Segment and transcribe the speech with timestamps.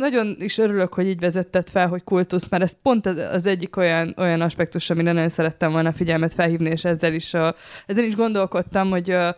[0.00, 4.14] nagyon is örülök, hogy így vezetted fel, hogy kultusz, mert ez pont az, egyik olyan,
[4.16, 7.48] olyan aspektus, amire nagyon szerettem volna figyelmet felhívni, és ezzel is, uh,
[7.86, 9.28] ezzel is gondolkodtam, hogy uh,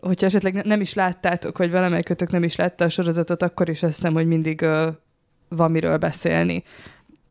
[0.00, 3.94] hogyha esetleg nem is láttátok, vagy valamelyikötök nem is látta a sorozatot, akkor is azt
[3.94, 4.66] hiszem, hogy mindig
[5.48, 6.64] van miről beszélni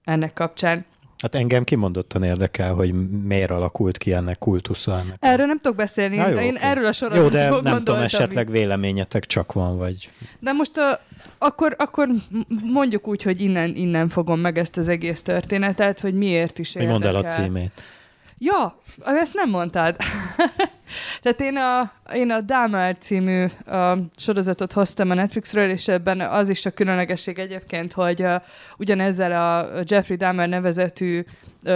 [0.04, 0.86] ennek kapcsán.
[1.18, 2.93] Hát engem kimondottan érdekel, hogy
[3.23, 4.91] miért alakult ki ennek kultusza.
[4.91, 6.63] Ennek erről nem tudok beszélni, Na, jó, én oké.
[6.63, 10.09] erről a sorozatról Jó, de nem tudom, esetleg véleményetek csak van, vagy...
[10.39, 10.84] De most uh,
[11.38, 12.07] akkor, akkor
[12.63, 16.81] mondjuk úgy, hogy innen, innen fogom meg ezt az egész történetet, hogy miért is Hogy
[16.81, 17.11] érdekel.
[17.11, 17.81] mondd el a címét.
[18.38, 19.95] Ja, ezt nem mondtad.
[21.22, 26.50] Tehát én a, én a Dahmer című uh, sorozatot hoztam a Netflixről, és ebben az
[26.50, 28.41] is a különlegesség egyébként, hogy uh,
[28.78, 31.23] ugyanezzel a Jeffrey Dahmer nevezetű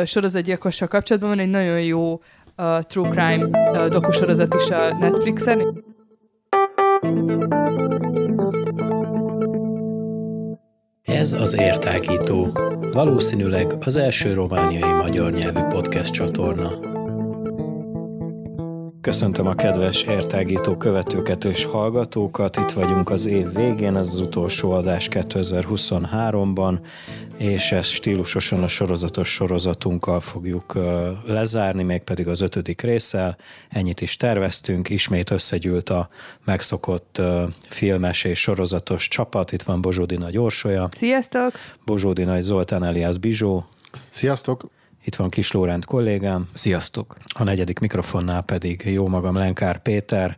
[0.05, 2.22] sorozatgyilkossal kapcsolatban van egy nagyon jó
[2.58, 5.84] uh, true crime uh, dokusorozat is a Netflixen.
[11.02, 12.58] Ez az Értágító,
[12.91, 17.01] valószínűleg az első romániai magyar nyelvű podcast csatorna.
[19.02, 22.57] Köszöntöm a kedves értágító követőket és hallgatókat.
[22.57, 26.80] Itt vagyunk az év végén, ez az utolsó adás 2023-ban,
[27.38, 30.77] és ezt stílusosan a sorozatos sorozatunkkal fogjuk
[31.26, 33.38] lezárni, mégpedig az ötödik résszel.
[33.70, 36.10] Ennyit is terveztünk, ismét összegyűlt a
[36.46, 37.22] megszokott
[37.70, 39.52] filmes és sorozatos csapat.
[39.52, 41.52] Itt van Bozsódi Nagy Orsolya, Sziasztok!
[41.85, 43.66] Bozsódi Nagy Zoltán Eliász Bizsó,
[44.10, 44.70] Sziasztok!
[45.04, 47.16] Itt van Kis Lórend kollégám, Sziasztok!
[47.34, 50.38] a negyedik mikrofonnál pedig jó magam Lenkár Péter.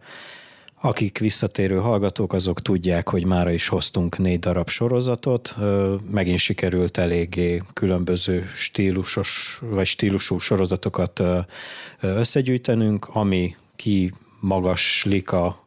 [0.81, 5.56] Akik visszatérő hallgatók, azok tudják, hogy mára is hoztunk négy darab sorozatot.
[6.11, 11.23] Megint sikerült eléggé különböző stílusos vagy stílusú sorozatokat
[12.00, 15.66] összegyűjtenünk, ami ki magaslik a,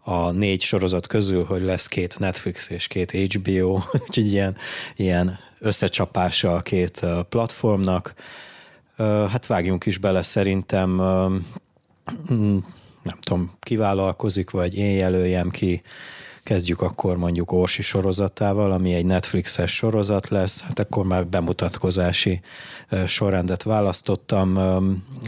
[0.00, 4.56] a négy sorozat közül, hogy lesz két Netflix és két HBO, úgyhogy ilyen,
[4.96, 8.14] ilyen összecsapása a két platformnak.
[9.28, 10.90] Hát vágjunk is bele szerintem,
[12.32, 12.58] mm,
[13.02, 15.82] nem tudom, kivállalkozik, vagy én jelöljem ki,
[16.48, 22.40] kezdjük akkor mondjuk Orsi sorozatával, ami egy Netflixes sorozat lesz, hát akkor már bemutatkozási
[23.06, 24.58] sorrendet választottam.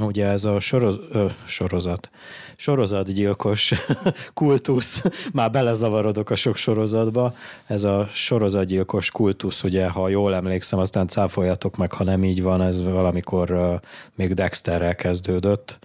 [0.00, 2.10] Ugye ez a soroz, ö, sorozat,
[2.56, 3.72] sorozatgyilkos
[4.34, 7.34] kultusz, már belezavarodok a sok sorozatba,
[7.66, 12.62] ez a sorozatgyilkos kultusz, ugye, ha jól emlékszem, aztán cáfoljatok meg, ha nem így van,
[12.62, 13.80] ez valamikor
[14.14, 15.78] még Dexterrel kezdődött,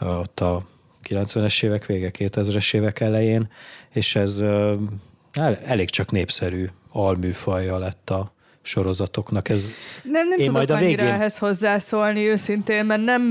[0.00, 0.62] ott a
[1.08, 3.48] 90-es évek vége, 2000-es évek elején,
[3.92, 4.40] és ez
[5.32, 9.48] el- elég csak népszerű alműfaja lett a sorozatoknak.
[9.48, 9.70] Ez
[10.02, 13.22] Nem, nem Én tudok majd a végén- ehhez hozzászólni őszintén, mert nem,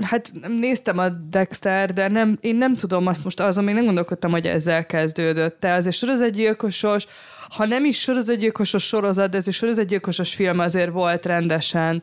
[0.00, 4.30] hát néztem a Dexter, de nem, én nem tudom azt most, azon még nem gondolkodtam,
[4.30, 5.60] hogy ezzel kezdődött.
[5.60, 7.06] Te azért sorozatgyilkosos,
[7.48, 12.02] ha nem is sorozatgyilkosos sorozat, de ez egy sorozatgyilkosos film azért volt rendesen.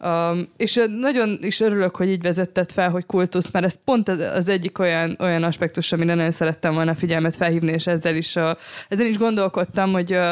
[0.00, 4.48] Um, és nagyon is örülök, hogy így vezetted fel, hogy kultusz, mert ez pont az,
[4.48, 8.50] egyik olyan, olyan aspektus, amire nagyon szerettem volna figyelmet felhívni, és ezzel is, uh,
[8.88, 10.30] ezzel is gondolkodtam, hogy uh,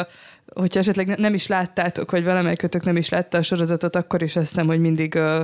[0.55, 4.35] hogyha esetleg ne- nem is láttátok, vagy valamelyikötök nem is látta a sorozatot, akkor is
[4.35, 5.39] azt hiszem, hogy mindig uh,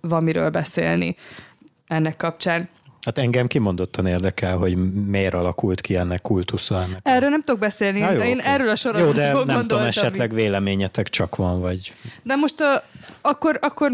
[0.00, 1.16] van miről beszélni
[1.86, 2.68] ennek kapcsán.
[3.04, 4.76] Hát engem kimondottan érdekel, hogy
[5.06, 6.74] miért alakult ki ennek kultusza.
[6.76, 6.98] Ennek.
[7.02, 8.46] Erről nem tudok beszélni, Na, jó, de én oké.
[8.46, 11.94] erről a Jó, sorozatról de nem tudom, esetleg véleményetek csak van, vagy...
[12.22, 12.66] De most uh,
[13.20, 13.92] akkor, akkor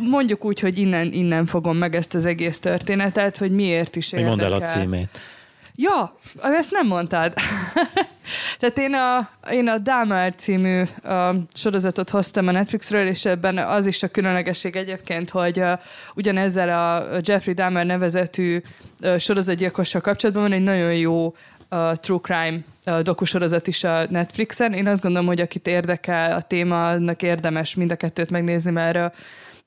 [0.00, 4.20] mondjuk úgy, hogy innen, innen fogom meg ezt az egész történetet, hogy miért is Hogy
[4.20, 4.48] érdekel.
[4.48, 5.18] mondd el a címét.
[5.76, 7.34] Ja, ezt nem mondtad.
[8.58, 13.86] Tehát én a, én a Dahmer című uh, sorozatot hoztam a Netflixről, és ebben az
[13.86, 15.72] is a különlegesség egyébként, hogy uh,
[16.14, 18.60] ugyanezzel a Jeffrey Dahmer nevezetű
[19.02, 21.34] uh, sorozatgyilkossal kapcsolatban van egy nagyon jó
[21.70, 22.58] uh, true crime
[23.02, 24.72] dokusorozat is a Netflixen.
[24.72, 29.16] Én azt gondolom, hogy akit érdekel a téma, annak érdemes mind a kettőt megnézni, mert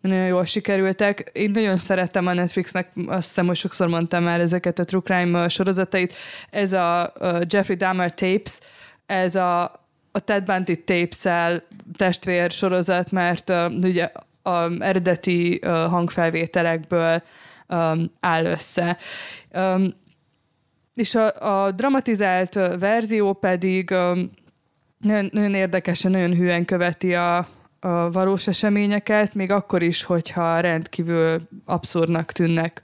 [0.02, 1.30] nagyon jól sikerültek.
[1.34, 5.48] Én nagyon szerettem a Netflixnek, azt hiszem, hogy sokszor mondtam már ezeket a true crime
[5.48, 6.14] sorozatait.
[6.50, 7.14] Ez a
[7.48, 8.60] Jeffrey Dahmer Tapes,
[9.06, 9.64] ez a,
[10.12, 11.64] a Ted Bundy Tapes-el
[11.98, 14.12] testvér sorozat, mert uh, ugye
[14.42, 17.24] a eredeti uh, hangfelvételekből
[17.68, 18.98] um, áll össze.
[19.54, 19.88] Um,
[20.94, 24.32] és a, a dramatizált verzió pedig um,
[24.98, 27.48] nagyon, nagyon érdekesen, nagyon hűen követi a,
[27.80, 32.82] a valós eseményeket, még akkor is, hogyha rendkívül abszurdnak tűnnek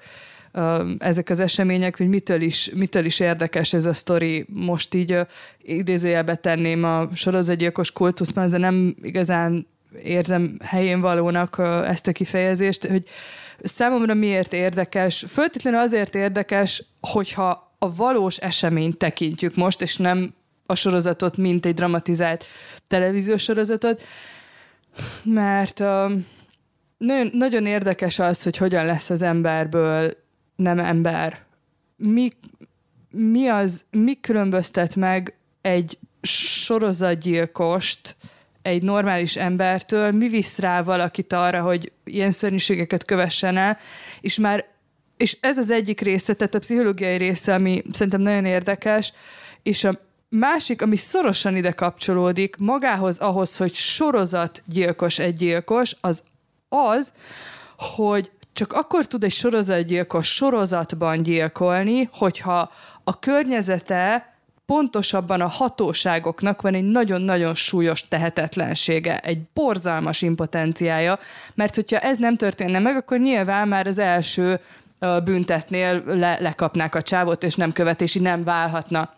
[0.97, 4.45] ezek az események, hogy mitől is, mitől is érdekes ez a sztori.
[4.49, 5.19] Most így
[5.61, 9.67] idézőjelbe tenném a sorozatgyilkos kultusz, mert ezzel nem igazán
[10.03, 13.03] érzem helyén valónak ezt a kifejezést, hogy
[13.63, 15.25] számomra miért érdekes?
[15.27, 20.33] Föltétlenül azért érdekes, hogyha a valós eseményt tekintjük most, és nem
[20.65, 22.45] a sorozatot, mint egy dramatizált
[22.87, 24.03] televíziós sorozatot,
[25.23, 26.11] mert uh,
[26.97, 30.13] nagyon, nagyon érdekes az, hogy hogyan lesz az emberből
[30.55, 31.43] nem ember.
[31.95, 32.29] Mi,
[33.11, 38.15] mi az, mi különböztet meg egy sorozatgyilkost
[38.61, 43.77] egy normális embertől, mi visz rá valakit arra, hogy ilyen szörnyűségeket kövessen el,
[44.21, 44.65] és már
[45.17, 49.13] és ez az egyik része, tehát a pszichológiai része, ami szerintem nagyon érdekes,
[49.63, 49.99] és a
[50.37, 56.23] másik, ami szorosan ide kapcsolódik magához, ahhoz, hogy sorozatgyilkos egy gyilkos, az
[56.69, 57.13] az,
[57.77, 62.71] hogy csak akkor tud egy sorozatgyilkos sorozatban gyilkolni, hogyha
[63.03, 64.33] a környezete
[64.65, 71.19] pontosabban a hatóságoknak van egy nagyon-nagyon súlyos tehetetlensége, egy borzalmas impotenciája,
[71.53, 74.59] mert hogyha ez nem történne meg, akkor nyilván már az első
[75.23, 79.13] büntetnél le, lekapnák a csávot, és nem követési nem válhatna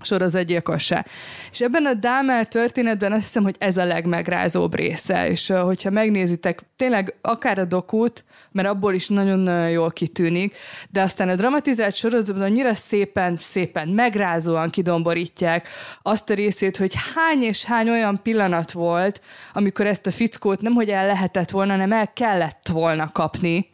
[0.00, 1.04] sorozatgyilkossá.
[1.50, 6.60] És ebben a Dámel történetben azt hiszem, hogy ez a legmegrázóbb része, és hogyha megnézitek,
[6.76, 10.56] tényleg akár a dokut, mert abból is nagyon jól kitűnik,
[10.90, 15.68] de aztán a dramatizált sorozatban annyira szépen, szépen megrázóan kidomborítják
[16.02, 19.20] azt a részét, hogy hány és hány olyan pillanat volt,
[19.52, 23.70] amikor ezt a fickót nem hogy el lehetett volna, hanem el kellett volna kapni,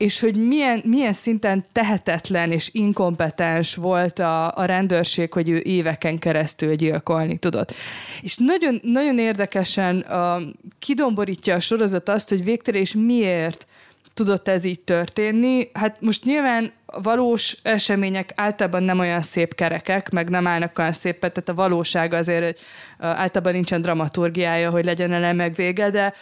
[0.00, 6.18] és hogy milyen, milyen szinten tehetetlen és inkompetens volt a, a rendőrség, hogy ő éveken
[6.18, 7.74] keresztül gyilkolni tudott.
[8.20, 10.42] És nagyon, nagyon érdekesen uh,
[10.78, 13.66] kidomborítja a sorozat azt, hogy végtelen és miért
[14.14, 15.70] tudott ez így történni.
[15.72, 21.32] Hát most nyilván valós események általában nem olyan szép kerekek, meg nem állnak olyan szépet,
[21.32, 22.58] tehát a valóság azért, hogy
[22.98, 26.14] általában nincsen dramaturgiája, hogy legyen ele meg vége, de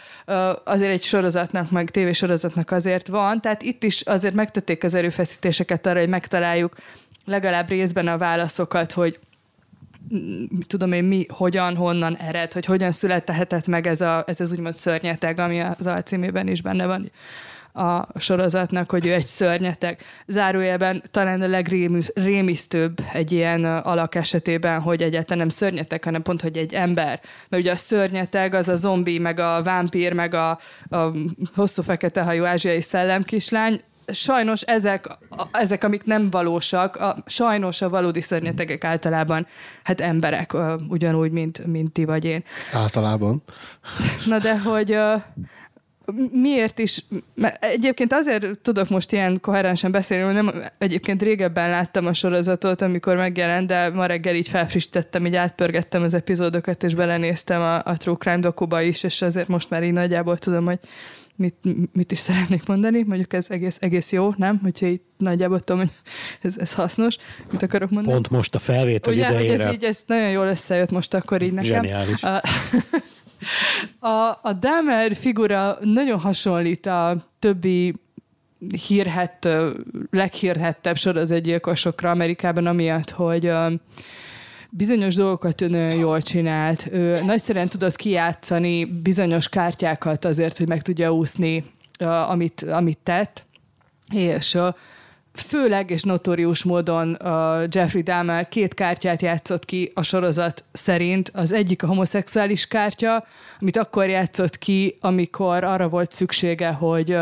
[0.63, 5.99] azért egy sorozatnak, meg tévésorozatnak azért van, tehát itt is azért megtették az erőfeszítéseket arra,
[5.99, 6.75] hogy megtaláljuk
[7.25, 9.19] legalább részben a válaszokat, hogy
[10.67, 14.75] tudom én mi, hogyan, honnan ered, hogy hogyan születhetett meg ez, a, ez az úgymond
[14.75, 17.11] szörnyeteg, ami az alcímében is benne van
[17.73, 20.01] a sorozatnak, hogy ő egy szörnyeteg.
[20.27, 26.57] Zárójelben talán a legrémisztőbb egy ilyen alak esetében, hogy egyáltalán nem szörnyeteg, hanem pont, hogy
[26.57, 27.21] egy ember.
[27.49, 30.49] Mert ugye a szörnyeteg az a zombi, meg a vámpír, meg a,
[30.89, 31.11] a
[31.55, 33.81] hosszú fekete hajú ázsiai szellemkislány,
[34.11, 35.17] sajnos ezek,
[35.51, 39.47] ezek, amik nem valósak, a, sajnos a valódi szörnyetegek általában
[39.83, 40.53] hát emberek,
[40.87, 42.43] ugyanúgy, mint, mint ti vagy én.
[42.73, 43.43] Általában.
[44.25, 44.97] Na de hogy
[46.31, 47.03] miért is,
[47.35, 52.81] mert egyébként azért tudok most ilyen koherensen beszélni, hogy nem, egyébként régebben láttam a sorozatot,
[52.81, 57.97] amikor megjelent, de ma reggel így felfrissítettem, így átpörgettem az epizódokat, és belenéztem a, a
[57.97, 60.79] True Crime dokuba is, és azért most már így nagyjából tudom, hogy
[61.39, 61.55] mit,
[61.93, 64.59] mit is szeretnék mondani, mondjuk ez egész, egész jó, nem?
[64.63, 65.91] Hogyha így nagyjából tudom, hogy
[66.41, 67.17] ez, ez hasznos,
[67.51, 68.13] mit akarok mondani.
[68.13, 69.65] Pont most a felvétel Ugye, idejére.
[69.65, 71.83] Ez így ez nagyon jól összejött most akkor így nekem.
[71.83, 72.21] Zseniális.
[73.99, 77.93] A, a Dahmer figura nagyon hasonlít a többi
[78.87, 79.47] hírhet,
[80.11, 83.51] leghírhettebb sorozatgyilkosokra Amerikában, amiatt, hogy
[84.69, 86.87] bizonyos dolgokat ő nagyon jól csinált.
[86.91, 91.65] Ő nagyszerűen tudott kijátszani bizonyos kártyákat azért, hogy meg tudja úszni,
[92.27, 93.45] amit, amit tett.
[94.11, 94.57] És
[95.41, 101.31] főleg és notórius módon a Jeffrey Dahmer két kártyát játszott ki a sorozat szerint.
[101.33, 103.25] Az egyik a homoszexuális kártya,
[103.59, 107.17] amit akkor játszott ki, amikor arra volt szüksége, hogy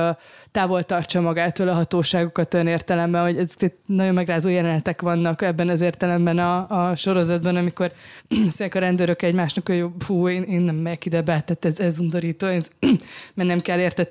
[0.57, 5.81] távol tartsa magától a hatóságokat olyan értelemben, hogy ez nagyon megrázó jelenetek vannak ebben az
[5.81, 7.91] értelemben a, a sorozatban, amikor
[8.49, 11.99] szóval a rendőrök egymásnak, hogy fú, én, én nem megyek ide be, tehát ez, ez
[11.99, 12.71] undorító, ez,
[13.35, 14.03] mert nem kell érte,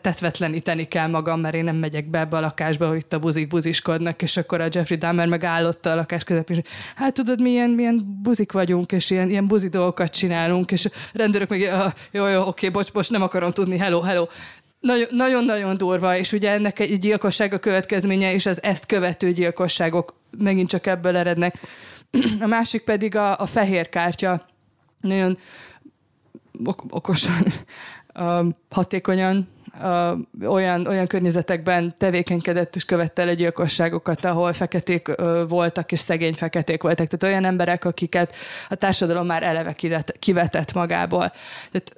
[0.00, 3.48] tetvetleníteni kell magam, mert én nem megyek be ebbe a lakásba, hogy itt a buzik
[3.48, 7.70] buziskodnak, és akkor a Jeffrey Dahmer meg állott a lakás közepén, és hát tudod, milyen,
[7.70, 11.60] milyen buzik vagyunk, és ilyen, ilyen buzi dolgokat csinálunk, és a rendőrök meg,
[12.10, 14.26] jó, jó, oké, bocs, bocs, nem akarom tudni, hello, hello.
[15.10, 20.68] Nagyon-nagyon durva, és ugye ennek egy gyilkosság a következménye, és az ezt követő gyilkosságok megint
[20.68, 21.58] csak ebből erednek.
[22.40, 24.46] A másik pedig a, a fehér kártya.
[25.00, 25.38] Nagyon
[26.64, 27.46] ok- okosan,
[28.70, 29.48] hatékonyan
[30.46, 35.10] olyan, olyan környezetekben tevékenykedett és követte el gyilkosságokat, ahol feketék
[35.48, 37.06] voltak és szegény feketék voltak.
[37.06, 38.34] Tehát olyan emberek, akiket
[38.68, 39.74] a társadalom már eleve
[40.18, 41.32] kivetett magából.
[41.70, 41.96] Tehát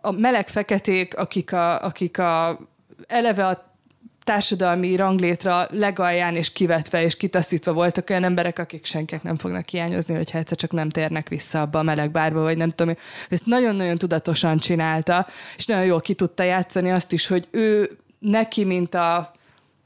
[0.00, 2.58] a, meleg feketék, akik a, akik a
[3.06, 3.70] eleve a
[4.24, 10.14] társadalmi ranglétra legalján és kivetve és kitaszítva voltak olyan emberek, akik senkik nem fognak hiányozni,
[10.14, 12.94] hogyha egyszer csak nem térnek vissza abba a meleg bárba, vagy nem tudom.
[13.28, 18.64] Ezt nagyon-nagyon tudatosan csinálta, és nagyon jól ki tudta játszani azt is, hogy ő neki,
[18.64, 19.30] mint a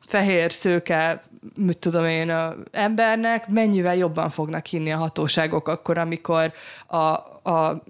[0.06, 1.22] fehér szőke
[1.54, 2.32] mit tudom én,
[2.70, 6.52] embernek, mennyivel jobban fognak hinni a hatóságok akkor, amikor
[6.86, 6.96] a,
[7.50, 7.82] a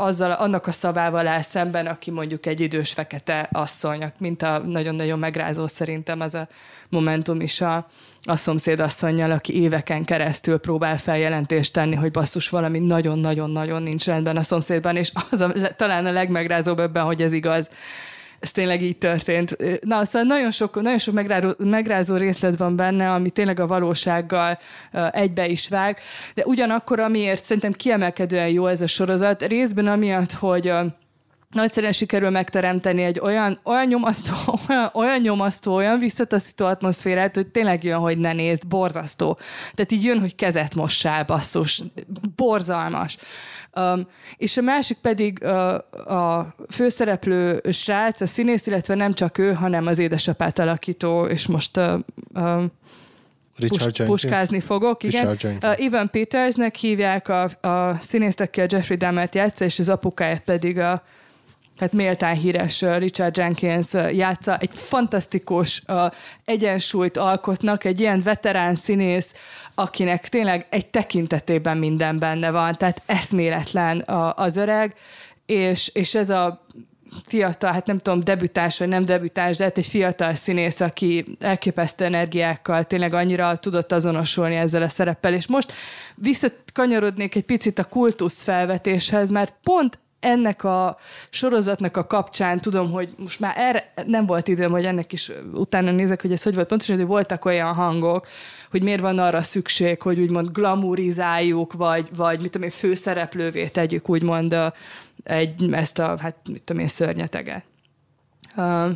[0.00, 5.18] azzal, annak a szavával áll szemben, aki mondjuk egy idős fekete asszony, mint a nagyon-nagyon
[5.18, 6.48] megrázó szerintem az a
[6.88, 7.86] momentum is a,
[8.24, 14.42] a szomszédasszonynal, aki éveken keresztül próbál feljelentést tenni, hogy basszus valami nagyon-nagyon-nagyon nincs rendben a
[14.42, 17.68] szomszédban, és az a, talán a legmegrázóbb ebben, hogy ez igaz
[18.40, 19.56] ez tényleg így történt.
[19.84, 24.58] Na, szóval nagyon sok, nagyon sok megrázó, megrázó részlet van benne, ami tényleg a valósággal
[25.10, 25.98] egybe is vág,
[26.34, 30.72] de ugyanakkor, amiért szerintem kiemelkedően jó ez a sorozat, részben amiatt, hogy
[31.50, 34.34] nagyszerűen sikerül megteremteni egy olyan, olyan, nyomasztó,
[34.68, 39.38] olyan, olyan nyomasztó, olyan visszataszító atmoszférát, hogy tényleg jön, hogy ne nézd, borzasztó.
[39.74, 41.82] Tehát így jön, hogy kezet mossál, basszus.
[42.36, 43.16] Borzalmas.
[43.74, 45.74] Um, és a másik pedig uh,
[46.16, 51.76] a főszereplő srác, a színész, illetve nem csak ő, hanem az édesapát alakító, és most
[51.76, 51.98] uh,
[52.34, 52.62] uh,
[53.56, 55.28] Richard Pus- puskázni fogok, igen.
[55.28, 60.40] Uh, Evan Petersnek hívják a, a színészt, aki a Jeffrey Dahmert játsza, és az apukája
[60.44, 61.02] pedig a
[61.80, 65.82] tehát méltán híres Richard Jenkins játsza, egy fantasztikus
[66.44, 69.34] egyensúlyt alkotnak, egy ilyen veterán színész,
[69.74, 74.02] akinek tényleg egy tekintetében minden benne van, tehát eszméletlen
[74.34, 74.94] az öreg,
[75.46, 76.66] és, és ez a
[77.26, 82.04] fiatal, hát nem tudom, debütás vagy nem debütás, de hát egy fiatal színész, aki elképesztő
[82.04, 85.34] energiákkal tényleg annyira tudott azonosulni ezzel a szereppel.
[85.34, 85.72] És most
[86.14, 90.96] visszakanyarodnék egy picit a kultusz felvetéshez, mert pont ennek a
[91.30, 95.90] sorozatnak a kapcsán tudom, hogy most már erre nem volt időm, hogy ennek is utána
[95.90, 98.26] nézek, hogy ez hogy volt pontosan, de voltak olyan hangok,
[98.70, 104.08] hogy miért van arra szükség, hogy úgymond glamurizáljuk, vagy, vagy mit tudom én, főszereplővé tegyük
[104.08, 104.56] úgymond
[105.24, 107.64] egy, ezt a, hát mit tudom én, szörnyeteget.
[108.56, 108.90] Uh,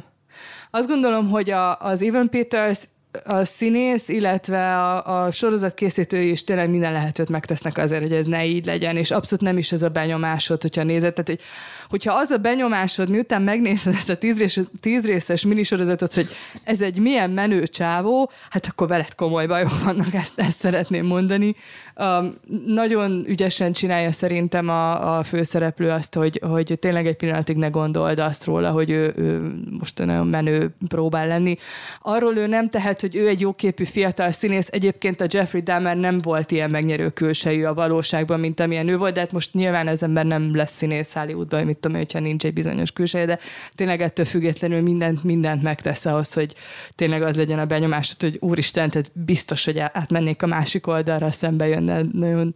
[0.71, 2.88] azt gondolom, hogy a, az Evan Peters
[3.25, 8.26] a színész, illetve a, a sorozat készítői is tényleg minden lehetőt megtesznek azért, hogy ez
[8.26, 11.12] ne így legyen, és abszolút nem is ez a benyomásod, hogyha nézed.
[11.12, 11.40] Tehát, hogy,
[11.88, 16.28] hogyha az a benyomásod, miután megnézed ezt a tíz, tíz részes minisorozatot, hogy
[16.64, 21.56] ez egy milyen menő csávó, hát akkor veled komoly bajok vannak, ezt, ezt szeretném mondani.
[21.97, 22.35] Um,
[22.66, 28.18] nagyon ügyesen csinálja szerintem a, a főszereplő azt, hogy, hogy tényleg egy pillanatig ne gondold
[28.18, 31.56] azt róla, hogy ő, ő most nagyon menő próbál lenni.
[32.00, 36.20] Arról ő nem tehet, hogy ő egy jóképű fiatal színész, egyébként a Jeffrey Dahmer nem
[36.20, 40.02] volt ilyen megnyerő külsejű a valóságban, mint amilyen ő volt, de hát most nyilván ez
[40.02, 43.38] ember nem lesz színész Hollywoodban, mit tudom, hogyha nincs egy bizonyos külseje, de
[43.75, 46.54] tényleg ettől függetlenül mindent, mindent megtesz ahhoz, hogy
[46.94, 51.66] tényleg az legyen a benyomás, hogy úristen, tehát biztos, hogy átmennék a másik oldalra, szembe
[51.66, 52.02] jönne.
[52.12, 52.54] Nagyon...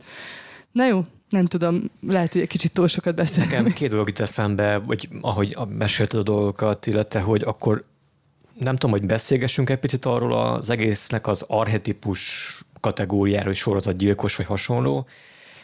[0.72, 3.50] Na jó, nem tudom, lehet, hogy egy kicsit túl sokat beszélni.
[3.50, 7.84] Nekem két dolog itt eszembe, hogy ahogy mesélted a dolgokat, illetve hogy akkor
[8.58, 14.46] nem tudom, hogy beszélgessünk egy picit arról az egésznek az arhetipus kategóriáról, hogy sorozatgyilkos vagy
[14.46, 15.06] hasonló.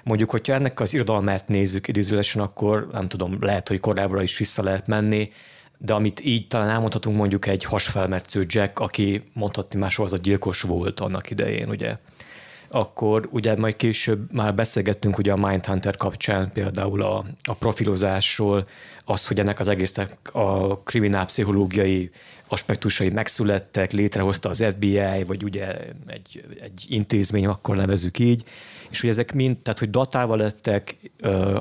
[0.04, 4.62] Mondjuk, hogyha ennek az irodalmát nézzük idézőlesen, akkor nem tudom, lehet, hogy korábbra is vissza
[4.62, 5.30] lehet menni,
[5.78, 11.30] de amit így talán elmondhatunk mondjuk egy hasfelmetsző Jack, aki mondhatni már sorozatgyilkos volt annak
[11.30, 11.96] idején, ugye
[12.74, 18.66] akkor ugye majd később már beszélgettünk ugye a Mindhunter kapcsán például a, a profilozásról,
[19.04, 22.10] az, hogy ennek az egésznek a kriminálpszichológiai
[22.48, 28.44] aspektusai megszülettek, létrehozta az FBI, vagy ugye egy, egy intézmény, akkor nevezük így,
[28.90, 30.96] és hogy ezek mind, tehát hogy datálva lettek,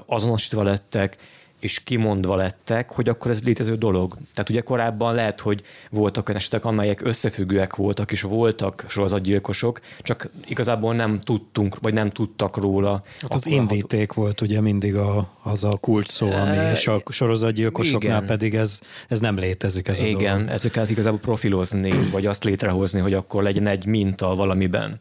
[0.05, 1.17] azonosítva lettek,
[1.63, 4.17] és kimondva lettek, hogy akkor ez létező dolog.
[4.33, 10.29] Tehát ugye korábban lehet, hogy voltak olyan esetek, amelyek összefüggőek voltak, és voltak sorozatgyilkosok, csak
[10.47, 13.01] igazából nem tudtunk, vagy nem tudtak róla.
[13.19, 17.01] Hát az indíték volt ugye mindig a, az a kult szó, ami, e, és a
[17.09, 18.25] sorozatgyilkosoknál igen.
[18.25, 20.51] pedig ez, ez nem létezik ez a Igen, dolog.
[20.51, 24.99] ezeket igazából profilozni, vagy azt létrehozni, hogy akkor legyen egy minta valamiben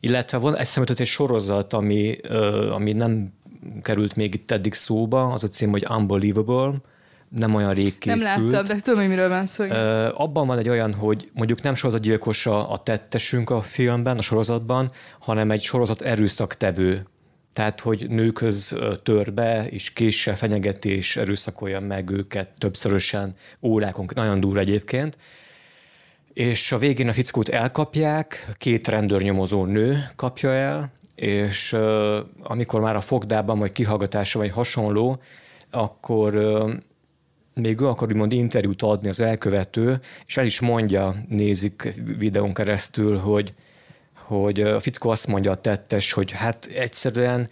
[0.00, 2.18] illetve van egy egy sorozat, ami,
[2.70, 3.28] ami nem
[3.82, 6.74] került még itt eddig szóba, az a cím, hogy Unbelievable,
[7.28, 8.36] nem olyan rég készült.
[8.36, 9.64] Nem láttam, de tudom, hogy miről van szó.
[10.14, 14.90] abban van egy olyan, hogy mondjuk nem sorozatgyilkos a, a tettesünk a filmben, a sorozatban,
[15.20, 17.06] hanem egy sorozat erőszaktevő.
[17.52, 24.40] Tehát, hogy nőköz tör be, és késsel fenyegeti, és erőszakolja meg őket többszörösen, órákon, nagyon
[24.40, 25.16] durva egyébként.
[26.32, 32.96] És a végén a fickót elkapják, két rendőrnyomozó nő kapja el, és uh, amikor már
[32.96, 35.20] a fogdában, vagy kihallgatása, vagy hasonló,
[35.70, 36.72] akkor uh,
[37.54, 43.18] még ő akar úgymond interjút adni az elkövető, és el is mondja, nézik videón keresztül,
[43.18, 43.54] hogy,
[44.14, 47.48] hogy a fickó azt mondja a tettes, hogy hát egyszerűen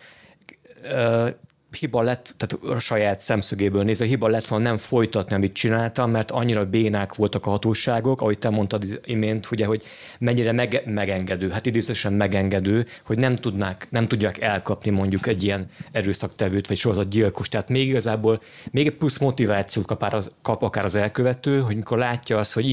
[1.75, 6.31] hiba lett, tehát a saját szemszögéből nézve, hiba lett volna nem folytatni, amit csináltam, mert
[6.31, 9.83] annyira bénák voltak a hatóságok, ahogy te mondtad imént, ugye, hogy
[10.19, 15.67] mennyire meg, megengedő, hát idézősen megengedő, hogy nem tudnák, nem tudják elkapni mondjuk egy ilyen
[15.93, 17.49] erőszaktevőt, vagy sorozat gyilkos.
[17.49, 18.41] Tehát még igazából
[18.71, 22.69] még egy plusz motivációt kap, az, kap akár az elkövető, hogy mikor látja azt, hogy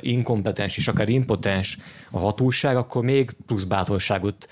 [0.00, 1.78] inkompetens és akár impotens
[2.10, 4.48] a hatóság, akkor még plusz bátorságot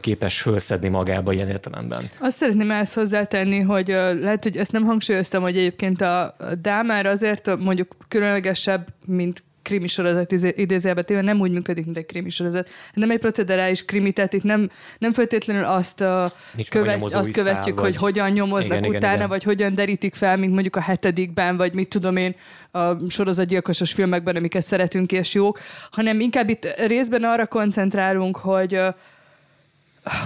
[0.00, 2.04] képes felszedni magába ilyen értelemben.
[2.20, 3.88] Azt szeretném ezt hozzátenni, hogy
[4.20, 10.32] lehet, hogy ezt nem hangsúlyoztam, hogy egyébként a Dámár azért mondjuk különlegesebb, mint krimi sorozat
[10.32, 12.68] idézőjelbe téve nem úgy működik, mint egy krimi sorozat.
[12.94, 16.32] Nem egy procederális krimi, tehát itt nem, nem feltétlenül azt, a
[16.70, 19.28] követ, azt követjük, szál, hogy hogyan nyomoznak igen, utána, igen, igen.
[19.28, 22.34] vagy hogyan derítik fel, mint mondjuk a hetedikben, vagy mit tudom én,
[22.70, 25.58] a sorozatgyilkosos filmekben, amiket szeretünk és jók,
[25.90, 28.80] hanem inkább itt részben arra koncentrálunk, hogy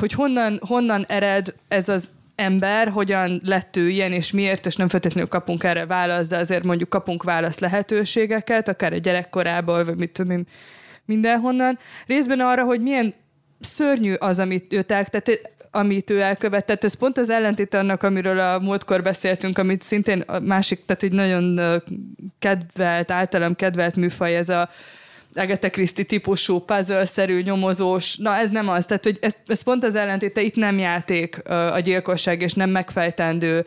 [0.01, 4.89] hogy honnan, honnan ered ez az ember, hogyan lett ő ilyen, és miért, és nem
[4.89, 10.11] feltétlenül kapunk erre választ, de azért mondjuk kapunk választ lehetőségeket, akár a gyerekkorából, vagy mit
[10.11, 10.47] tudom én,
[11.05, 11.79] mindenhonnan.
[12.07, 13.15] Részben arra, hogy milyen
[13.61, 15.41] szörnyű az, amit ő tehát
[15.71, 16.85] amit ő elkövetett.
[16.85, 21.13] Ez pont az ellentét annak, amiről a múltkor beszéltünk, amit szintén a másik, tehát egy
[21.13, 21.61] nagyon
[22.39, 24.69] kedvelt, általam kedvelt műfaj, ez a
[25.39, 29.95] Agatha Christie típusú puzzle-szerű nyomozós, na ez nem az, tehát hogy ez, ez pont az
[29.95, 33.65] ellentéte, itt nem játék a gyilkosság, és nem megfejtendő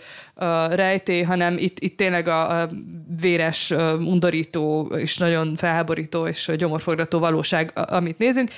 [0.70, 2.70] rejtély, hanem itt, itt tényleg a, a
[3.22, 8.50] véres, undorító, és nagyon felháborító, és gyomorforgató valóság, amit nézünk.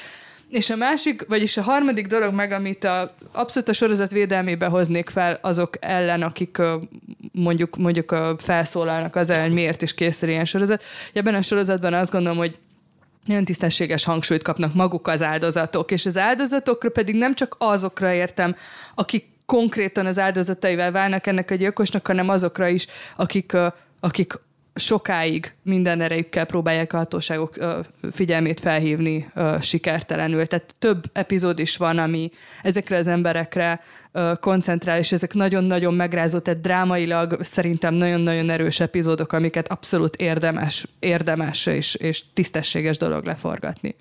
[0.54, 5.10] És a másik, vagyis a harmadik dolog meg, amit a, abszolút a sorozat védelmébe hoznék
[5.10, 6.58] fel azok ellen, akik
[7.32, 10.84] mondjuk, mondjuk felszólalnak az ellen, hogy miért is készül ilyen sorozat.
[11.14, 12.58] Ebben a sorozatban azt gondolom, hogy
[13.26, 18.56] nagyon tisztességes hangsúlyt kapnak maguk az áldozatok, és az áldozatokra pedig nem csak azokra értem,
[18.96, 23.58] akik konkrétan az áldozataival válnak ennek a gyilkosnak, hanem azokra is, akik,
[24.00, 24.34] akik
[24.76, 27.56] sokáig minden erejükkel próbálják a hatóságok
[28.12, 30.46] figyelmét felhívni sikertelenül.
[30.46, 33.82] Tehát több epizód is van, ami ezekre az emberekre
[34.40, 41.66] koncentrál, és ezek nagyon-nagyon megrázó, tehát drámailag szerintem nagyon-nagyon erős epizódok, amiket abszolút érdemes, érdemes
[41.66, 43.96] és, és tisztességes dolog leforgatni.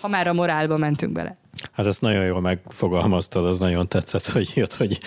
[0.00, 1.36] Ha már a morálba mentünk bele.
[1.72, 5.00] Hát ezt nagyon jól megfogalmaztad, az nagyon tetszett, hogy jött, hogy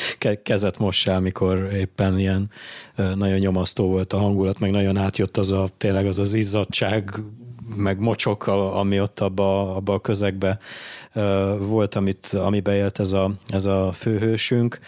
[0.44, 2.50] kezet mossál, mikor éppen ilyen
[2.96, 7.20] nagyon nyomasztó volt a hangulat, meg nagyon átjött az a tényleg az az izzadság,
[7.76, 10.60] meg mocsok, ami ott abba, abba a közegbe
[11.60, 14.80] volt, amit, amiben élt ez a, ez a főhősünk.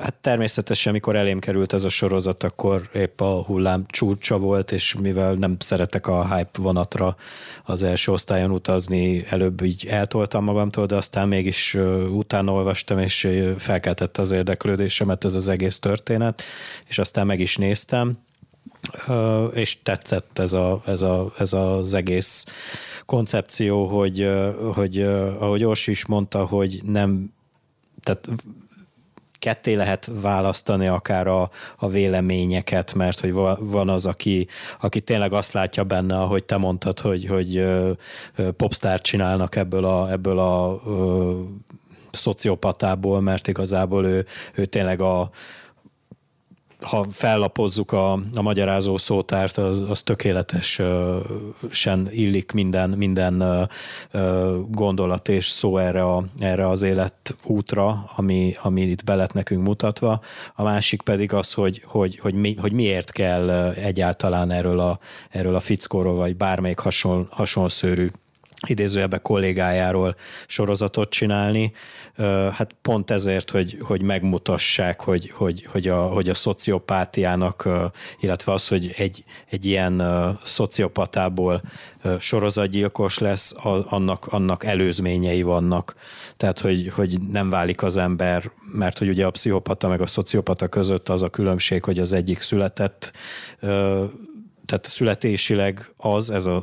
[0.00, 4.94] Hát természetesen, amikor elém került ez a sorozat, akkor épp a hullám csúcsa volt, és
[4.94, 7.16] mivel nem szeretek a hype vonatra
[7.64, 11.74] az első osztályon utazni, előbb így eltoltam magamtól, de aztán mégis
[12.10, 16.42] utána olvastam, és felkeltette az érdeklődésemet ez az egész történet,
[16.88, 18.18] és aztán meg is néztem
[19.52, 22.44] és tetszett ez, a, ez, a, ez az egész
[23.06, 24.30] koncepció, hogy,
[24.74, 25.02] hogy
[25.38, 27.32] ahogy Orsi is mondta, hogy nem,
[28.00, 28.28] tehát
[29.38, 34.46] ketté lehet választani akár a, a véleményeket, mert hogy van az, aki,
[34.80, 37.66] aki tényleg azt látja benne, ahogy te mondtad, hogy, hogy
[38.56, 40.82] popstar csinálnak ebből a, ebből a,
[42.10, 45.30] szociopatából, mert igazából ő, ő tényleg a,
[46.82, 53.68] ha fellapozzuk a, a magyarázó szótárt, az, az tökéletesen illik minden, minden
[54.68, 60.20] gondolat és szó erre, a, erre az életútra, ami, ami itt be nekünk mutatva.
[60.54, 64.98] A másik pedig az, hogy, hogy, hogy, mi, hogy miért kell egyáltalán erről a,
[65.30, 68.08] erről a fickóról, vagy bármelyik hasonl, hasonszőrű
[68.66, 70.14] idézőjebe kollégájáról
[70.46, 71.72] sorozatot csinálni,
[72.52, 77.68] hát pont ezért, hogy, hogy megmutassák, hogy, hogy, hogy, a, hogy a szociopátiának,
[78.20, 80.02] illetve az, hogy egy, egy ilyen
[80.44, 81.62] szociopatából
[82.18, 83.54] sorozatgyilkos lesz,
[83.88, 85.94] annak, annak előzményei vannak.
[86.36, 90.68] Tehát, hogy, hogy nem válik az ember, mert hogy ugye a pszichopata meg a szociopata
[90.68, 93.12] között az a különbség, hogy az egyik született
[94.72, 96.62] tehát születésileg az, ez a,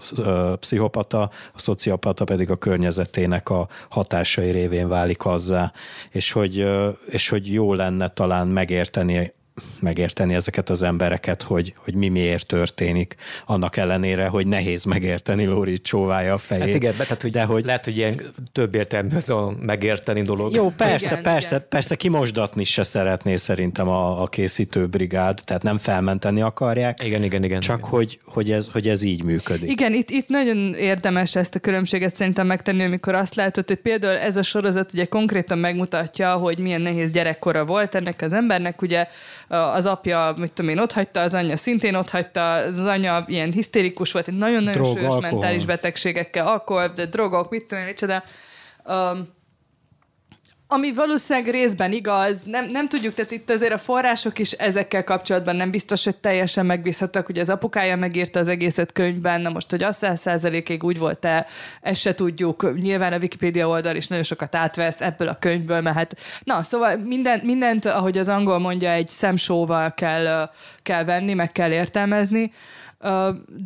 [0.55, 1.21] pszichopata,
[1.53, 5.71] a szociopata pedig a környezetének a hatásai révén válik azzá,
[6.11, 6.67] és hogy,
[7.09, 9.33] és hogy jó lenne talán megérteni
[9.79, 15.77] megérteni ezeket az embereket, hogy, hogy mi miért történik, annak ellenére, hogy nehéz megérteni Lóri
[15.77, 16.63] csóvája a fejét.
[16.63, 20.53] Hát igen, tehát hogy, de hogy lehet, hogy ilyen több értelmű az a megérteni dolog.
[20.53, 21.67] Jó, persze, igen, persze, igen.
[21.69, 27.03] persze kimosdatni se szeretné szerintem a, a készítő brigád, tehát nem felmenteni akarják.
[27.03, 27.59] Igen, igen, igen.
[27.59, 27.89] Csak igen.
[27.89, 29.71] Hogy, hogy, ez, hogy ez így működik.
[29.71, 34.17] Igen, itt, itt nagyon érdemes ezt a különbséget szerintem megtenni, amikor azt látod, hogy például
[34.17, 39.07] ez a sorozat ugye konkrétan megmutatja, hogy milyen nehéz gyerekkora volt ennek az embernek, ugye
[39.57, 43.51] az apja, mit tudom én, ott hagyta, az anyja szintén ott hagyta, az anyja ilyen
[43.51, 45.31] hisztérikus volt, nagyon-nagyon Drog, súlyos alkohol.
[45.31, 48.23] mentális betegségekkel, alkohol, de drogok, mit tudom én, micsoda.
[48.85, 49.37] Um,
[50.71, 55.55] ami valószínűleg részben igaz, nem, nem tudjuk, tehát itt azért a források is ezekkel kapcsolatban
[55.55, 57.29] nem biztos, hogy teljesen megbízhatóak.
[57.29, 61.45] Ugye az apukája megírta az egészet könyvben, na most, hogy az száz százalékig úgy volt-e,
[61.81, 62.73] ezt se tudjuk.
[62.81, 66.97] Nyilván a Wikipedia oldal is nagyon sokat átvesz ebből a könyvből, mert hát, na, szóval
[66.97, 70.51] minden, mindent, ahogy az angol mondja, egy szemsóval kell,
[70.83, 72.51] kell venni, meg kell értelmezni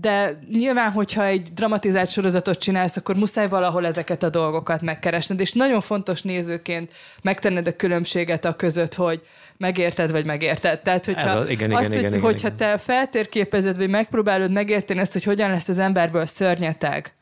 [0.01, 5.51] de nyilván, hogyha egy dramatizált sorozatot csinálsz, akkor muszáj valahol ezeket a dolgokat megkeresned, és
[5.51, 6.91] nagyon fontos nézőként
[7.21, 9.21] megtenned a különbséget a között, hogy
[9.57, 10.79] megérted, vagy megérted.
[10.79, 12.57] Tehát, hogyha Ez a, igen, igen, azt, igen, igen, hogyha igen.
[12.57, 17.13] te feltérképezed, vagy megpróbálod megérteni ezt, hogy hogyan lesz az emberből szörnyeteg,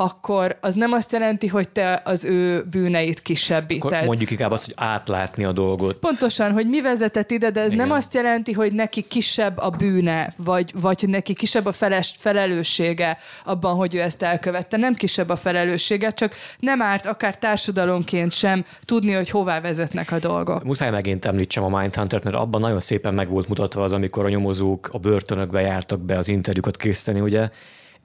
[0.00, 3.92] akkor az nem azt jelenti, hogy te az ő bűneit kisebbíted.
[3.92, 5.96] Akkor mondjuk inkább azt, hogy átlátni a dolgot.
[5.96, 7.86] Pontosan, hogy mi vezetett ide, de ez Igen.
[7.86, 13.18] nem azt jelenti, hogy neki kisebb a bűne, vagy, vagy neki kisebb a feles, felelőssége
[13.44, 14.76] abban, hogy ő ezt elkövette.
[14.76, 20.18] Nem kisebb a felelőssége, csak nem árt akár társadalomként sem tudni, hogy hová vezetnek a
[20.18, 20.64] dolgok.
[20.64, 24.28] Muszáj megint említsem a Mindhunter-t, mert abban nagyon szépen meg volt mutatva az, amikor a
[24.28, 27.48] nyomozók a börtönökbe jártak be az interjúkat készíteni, ugye,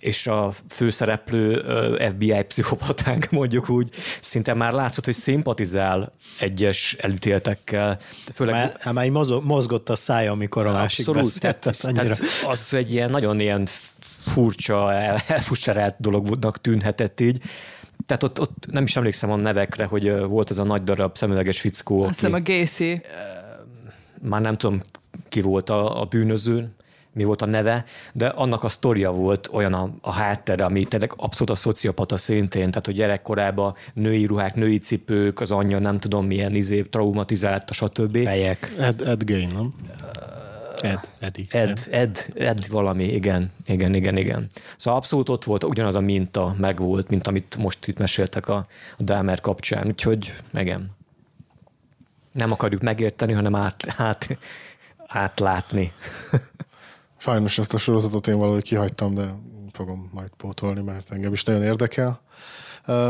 [0.06, 1.64] és a főszereplő
[2.10, 3.90] FBI pszichopatánk mondjuk úgy
[4.22, 7.98] szinte már látszott, hogy szimpatizál egyes elítéltekkel.
[8.34, 8.56] Főleg...
[8.56, 9.10] Már, hát már
[9.44, 11.60] mozgott a szája, amikor a másik Abszolút, beszélt.
[11.60, 13.68] Tehát, tehát az egy ilyen nagyon ilyen
[14.18, 17.42] furcsa, elfusserált dolognak tűnhetett így.
[18.06, 21.60] Tehát ott, ott nem is emlékszem a nevekre, hogy volt az a nagy darab szemüleges
[21.60, 22.04] fickó.
[22.04, 23.02] Azt hiszem a Gacy.
[24.22, 24.82] Már nem tudom,
[25.30, 26.70] ki volt a, a bűnöző,
[27.16, 31.14] mi volt a neve, de annak a sztoria volt olyan a, a háttere, ami tényleg
[31.16, 36.26] abszolút a szociopata szintén, tehát hogy gyerekkorában női ruhák, női cipők, az anyja nem tudom
[36.26, 38.18] milyen izé, traumatizálta, stb.
[38.18, 38.74] Fejek.
[38.78, 39.74] Ed, Ed Gain, nem?
[40.82, 41.46] Ed, Eddie.
[41.50, 44.48] Ed, Ed, Ed valami, igen, igen, igen, igen.
[44.78, 48.56] Szóval abszolút ott volt, ugyanaz a minta megvolt, mint amit most itt meséltek a,
[48.98, 50.92] a Dahmer kapcsán, úgyhogy igen.
[52.32, 54.38] Nem akarjuk megérteni, hanem át, át,
[55.08, 55.92] átlátni.
[57.26, 59.36] Sajnos ezt a sorozatot én valahogy kihagytam, de
[59.72, 62.22] fogom majd pótolni, mert engem is nagyon érdekel.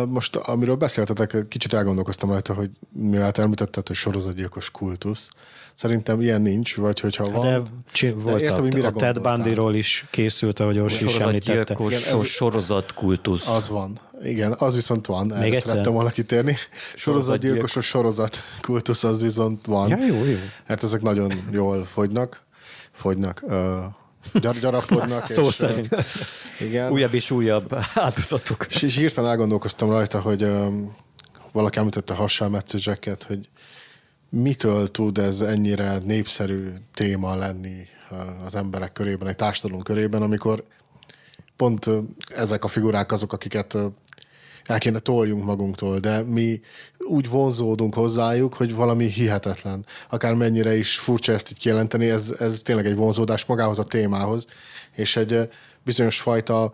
[0.08, 5.30] Most, amiről beszéltetek, kicsit elgondolkoztam rajta, hogy mivel említetted, hogy sorozatgyilkos kultusz.
[5.74, 7.46] Szerintem ilyen nincs, vagy hogyha hát van.
[7.46, 11.78] De, csi, volt de értem, a, a Ted Bundyról is készült, ahogy Orsi is említette.
[12.24, 13.48] sorozatkultusz.
[13.48, 14.00] Az van.
[14.24, 15.26] Igen, az viszont van.
[15.26, 16.56] Még Erre szerettem volna kitérni.
[16.96, 19.90] Sorozatgyilkosos sorozatkultusz az viszont van.
[19.90, 20.38] Ja, jó, jó.
[20.68, 22.44] Mert ezek nagyon jól fogynak.
[22.92, 23.44] Fogynak.
[24.34, 25.26] Gyar, gyarapodnak.
[25.26, 25.90] Szó és, szerint.
[26.60, 26.92] Igen.
[26.92, 28.66] Újabb és újabb áldozatok.
[28.70, 30.96] És, és hirtelen elgondolkoztam rajta, hogy um,
[31.52, 33.50] valaki említette hasselmetsző jacket, hogy
[34.30, 37.88] mitől tud ez ennyire népszerű téma lenni
[38.46, 40.64] az emberek körében, egy társadalom körében, amikor
[41.56, 41.90] pont
[42.36, 43.78] ezek a figurák azok, akiket
[44.66, 46.62] el kéne toljunk magunktól, de mi
[46.98, 49.86] úgy vonzódunk hozzájuk, hogy valami hihetetlen.
[50.10, 54.46] Akár mennyire is furcsa ezt így kijelenteni, ez, ez tényleg egy vonzódás magához a témához,
[54.96, 55.50] és egy
[55.84, 56.72] bizonyos fajta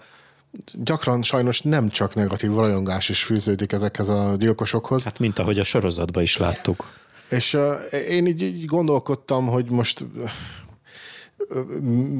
[0.73, 5.03] gyakran sajnos nem csak negatív rajongás is fűződik ezekhez a gyilkosokhoz.
[5.03, 6.99] Hát mint ahogy a sorozatban is láttuk.
[7.29, 7.61] És uh,
[8.09, 10.05] én így, így gondolkodtam, hogy most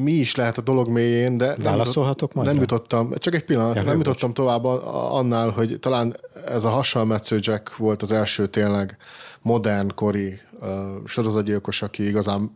[0.04, 3.76] mi is lehet a dolog mélyén, de Válaszolhatok nem, majd nem jutottam, csak egy pillanat,
[3.76, 4.63] ja, nem jutottam tovább
[5.12, 6.15] annál, hogy talán
[6.46, 8.98] ez a hasonmetsző Jack volt az első tényleg
[9.41, 10.67] modernkori uh,
[11.06, 12.56] sorozatgyilkos, aki igazán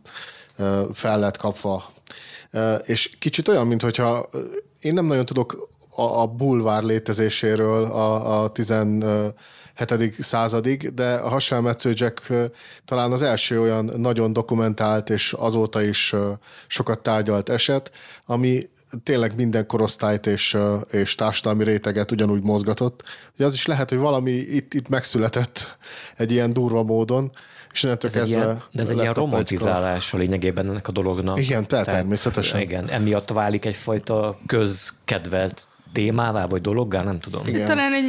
[0.58, 1.84] uh, fel lett kapva.
[2.52, 4.28] Uh, és kicsit olyan, mintha
[4.80, 8.74] én nem nagyon tudok a, a bulvár létezéséről a, a 10
[9.76, 12.32] hetedik századig, de a hasonmetsző Jack
[12.84, 16.14] talán az első olyan nagyon dokumentált és azóta is
[16.66, 17.92] sokat tárgyalt eset,
[18.26, 18.68] ami
[19.02, 20.56] tényleg minden korosztályt és,
[20.90, 23.02] és társadalmi réteget ugyanúgy mozgatott.
[23.34, 25.76] Ugye az is lehet, hogy valami itt, itt megszületett
[26.16, 27.30] egy ilyen durva módon,
[27.72, 28.38] és innentől ez kezdve...
[28.38, 31.40] Ilyen, de ez egy ilyen romantizálása lényegében ennek a dolognak.
[31.40, 32.60] Igen, tehát, természetesen.
[32.60, 37.46] Igen, emiatt válik egyfajta közkedvelt témává vagy dologgá, nem tudom.
[37.46, 37.66] Igen.
[37.66, 38.04] Talán egy,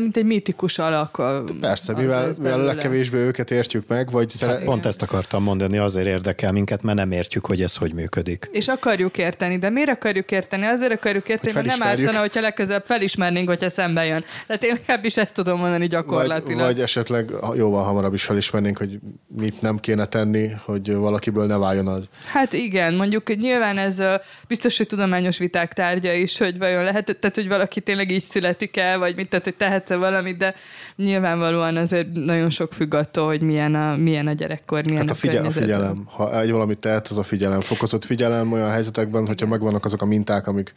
[0.00, 1.22] mint egy mítikus alak.
[1.60, 4.64] Persze, mivel, mivel a legkevésbé őket értjük meg, vagy hát szere...
[4.64, 8.48] Pont ezt akartam mondani, azért érdekel minket, mert nem értjük, hogy ez hogy működik.
[8.52, 10.64] És akarjuk érteni, de miért akarjuk érteni?
[10.64, 14.24] Azért akarjuk érteni, hogy mert nem ártana, hogyha legközelebb felismernénk, hogyha szembe jön.
[14.46, 16.60] Tehát én is ezt tudom mondani gyakorlatilag.
[16.60, 18.98] Vagy, vagy esetleg jóval hamarabb is felismernénk, hogy
[19.36, 22.08] mit nem kéne tenni, hogy valakiből ne váljon az.
[22.26, 24.02] Hát igen, mondjuk nyilván ez
[24.48, 28.76] biztos, hogy tudományos viták tárgya is, hogy vajon lehet, tehát hogy valaki tényleg így születik
[28.76, 30.54] el, vagy mit, tehát hogy tehetsz valamit, de
[30.96, 35.14] nyilvánvalóan azért nagyon sok függ attól, hogy milyen a, milyen a gyerekkor, milyen hát a,
[35.14, 36.04] figyel, a figyelem.
[36.10, 37.60] Ha egy valamit tehet, az a figyelem.
[37.60, 40.74] Fokozott figyelem olyan helyzetekben, hogyha megvannak azok a minták, amik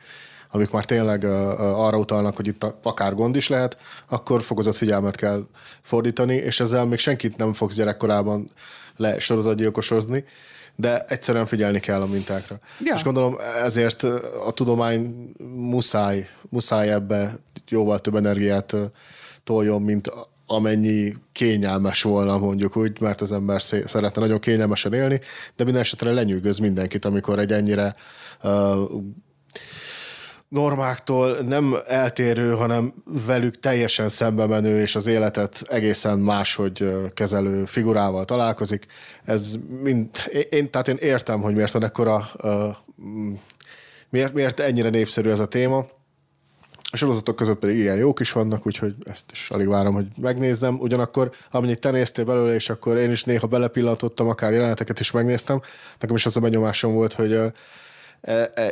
[0.53, 1.23] amik már tényleg
[1.59, 3.77] arra utalnak, hogy itt akár gond is lehet,
[4.09, 5.43] akkor fokozott figyelmet kell
[5.81, 8.47] fordítani, és ezzel még senkit nem fogsz gyerekkorában
[8.95, 10.23] le sorozatgyilkosozni,
[10.75, 12.59] de egyszerűen figyelni kell a mintákra.
[12.83, 12.93] Ja.
[12.95, 14.03] És gondolom ezért
[14.45, 17.31] a tudomány muszáj, muszáj ebbe
[17.69, 18.75] jóval több energiát
[19.43, 20.11] toljon, mint
[20.45, 25.19] amennyi kényelmes volna mondjuk úgy, mert az ember szeretne nagyon kényelmesen élni,
[25.55, 27.95] de minden esetre lenyűgöz mindenkit, amikor egy ennyire
[28.43, 29.01] uh,
[30.51, 32.93] normáktól nem eltérő, hanem
[33.25, 38.85] velük teljesen szembe menő, és az életet egészen máshogy kezelő figurával találkozik.
[39.23, 40.09] Ez mind,
[40.49, 42.29] én, tehát én értem, hogy miért van ekkora,
[44.09, 45.85] miért, miért ennyire népszerű ez a téma.
[46.91, 50.79] A sorozatok között pedig ilyen jók is vannak, úgyhogy ezt is alig várom, hogy megnézzem.
[50.79, 55.61] Ugyanakkor, amennyit te néztél belőle, és akkor én is néha belepillantottam, akár jeleneteket is megnéztem,
[55.99, 57.39] nekem is az a benyomásom volt, hogy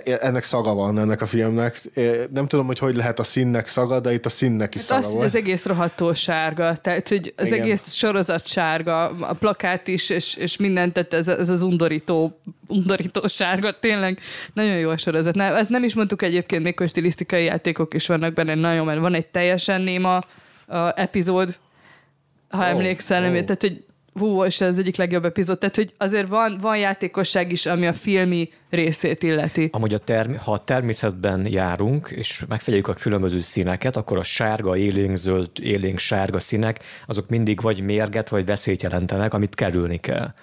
[0.04, 1.82] ennek szaga van ennek a filmnek.
[2.30, 5.08] Nem tudom, hogy hogy lehet a színnek szaga, de itt a színnek is hát szaga
[5.08, 5.26] az, volt.
[5.26, 7.62] Az egész rohadtó sárga, tehát hogy az Igen.
[7.62, 13.28] egész sorozat sárga, a plakát is, és, és mindent, tehát ez, ez az undorító, undorító
[13.28, 14.20] sárga, tényleg
[14.54, 15.36] nagyon jó a sorozat.
[15.36, 19.00] Na, ezt nem is mondtuk egyébként, még hogy stilisztikai játékok is vannak benne, nagyon, mert
[19.00, 20.22] van egy teljesen néma
[20.68, 21.58] a epizód,
[22.50, 23.32] ha oh, emlékszel, oh.
[23.32, 23.84] tehát hogy
[24.20, 27.94] hú, és ez egyik legjobb epizód, tehát hogy azért van, van játékosság is, ami a
[27.94, 29.70] filmi részét illeti.
[29.72, 34.78] Amúgy a term- ha a természetben járunk, és megfigyeljük a különböző színeket, akkor a sárga,
[34.78, 40.34] élénk-zöld, élénk-sárga színek, azok mindig vagy mérget, vagy veszélyt jelentenek, amit kerülni kell.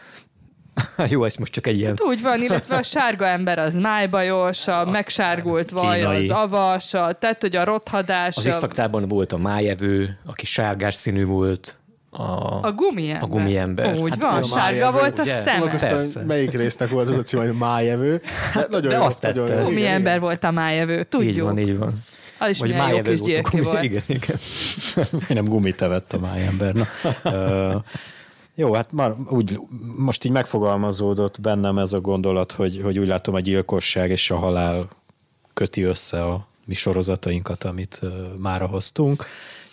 [1.11, 1.91] Jó, ez most csak egy ilyen...
[1.91, 7.13] Hát úgy van, illetve a sárga ember az májbajos, a megsárgult vaj az avas, a,
[7.13, 8.37] tehát hogy a rothadás.
[8.37, 11.79] Az éjszaktában volt a májevő, aki sárgás színű volt,
[12.17, 13.23] a, a gumiember.
[13.23, 13.99] A gumiember.
[13.99, 16.27] Úgy hát van, sárga volt a szeme.
[16.27, 18.21] melyik résznek volt az a cím, hogy májevő.
[18.55, 19.41] De, nagyon de jó, azt tette.
[19.41, 21.35] Nagyon Gumiember volt a májevő, tudjuk.
[21.35, 22.03] Így van, így van.
[22.39, 23.83] Az is Vagy milyen jó kis gyerki volt.
[23.83, 24.37] Igen, igen.
[25.29, 26.75] nem gumit evett a májember.
[26.75, 26.85] Na,
[27.25, 27.83] uh,
[28.55, 29.59] jó, hát már úgy,
[29.97, 34.37] most így megfogalmazódott bennem ez a gondolat, hogy, hogy úgy látom a gyilkosság és a
[34.37, 34.89] halál
[35.55, 39.27] köti össze a mi sorozatainkat, amit uh, mára hoztunk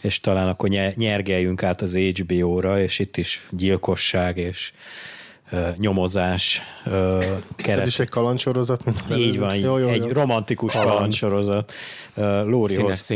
[0.04, 4.74] és talán akkor nyergeljünk át az HBO-ra, és itt is gyilkosság és
[5.52, 6.94] uh, nyomozás uh,
[7.56, 7.82] keret.
[7.82, 8.84] Ez is egy kalancsorozat?
[9.18, 10.12] Így van, jó, jó, egy jó.
[10.12, 11.74] romantikus kalancsorozat.
[12.16, 13.14] Uh, Lóri, hoz,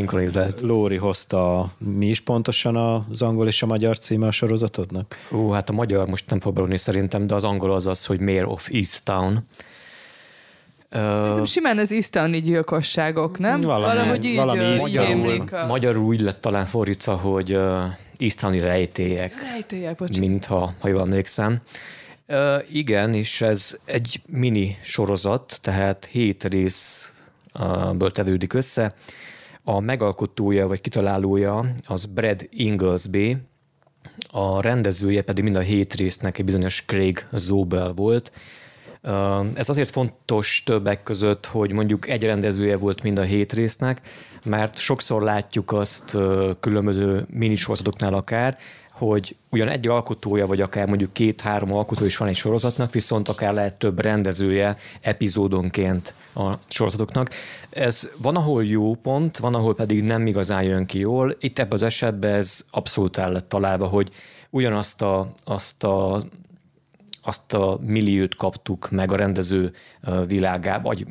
[0.60, 5.18] Lóri hozta, mi is pontosan az angol és a magyar címe a sorozatodnak?
[5.32, 8.20] Ó, hát a magyar most nem fog belülni szerintem, de az angol az az, hogy
[8.20, 9.44] Mayor of Easttown.
[10.90, 13.60] Szerintem simán az isztani gyilkosságok, nem?
[13.60, 15.66] Valami, Valahogy így, valami így magyarul, a...
[15.66, 17.84] magyarul úgy lett talán fordítva, hogy uh,
[18.16, 19.32] isztani rejtélyek.
[19.52, 20.28] Rejtélyek, bocsánat.
[20.28, 21.60] Mintha, ha jól emlékszem.
[22.28, 22.36] Uh,
[22.72, 28.94] igen, és ez egy mini sorozat, tehát hét részből tevődik össze.
[29.64, 33.36] A megalkotója vagy kitalálója az Brad Inglesby,
[34.30, 38.32] a rendezője pedig mind a hét résznek egy bizonyos Craig Zobel volt,
[39.54, 44.00] ez azért fontos többek között, hogy mondjuk egy rendezője volt mind a hét résznek,
[44.44, 46.16] mert sokszor látjuk azt
[46.60, 48.58] különböző minisorozatoknál akár,
[48.92, 53.52] hogy ugyan egy alkotója, vagy akár mondjuk két-három alkotó is van egy sorozatnak, viszont akár
[53.52, 57.30] lehet több rendezője epizódonként a sorozatoknak.
[57.70, 61.36] Ez van, ahol jó pont, van, ahol pedig nem igazán jön ki jól.
[61.40, 64.10] Itt ebben az esetben ez abszolút el lett találva, hogy
[64.50, 66.22] ugyanazt a, azt a
[67.28, 69.72] azt a milliót kaptuk meg a rendező
[70.26, 71.06] világába, vagy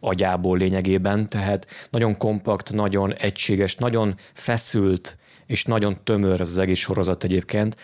[0.00, 6.78] agyából lényegében, tehát nagyon kompakt, nagyon egységes, nagyon feszült, és nagyon tömör ez az egész
[6.78, 7.76] sorozat egyébként.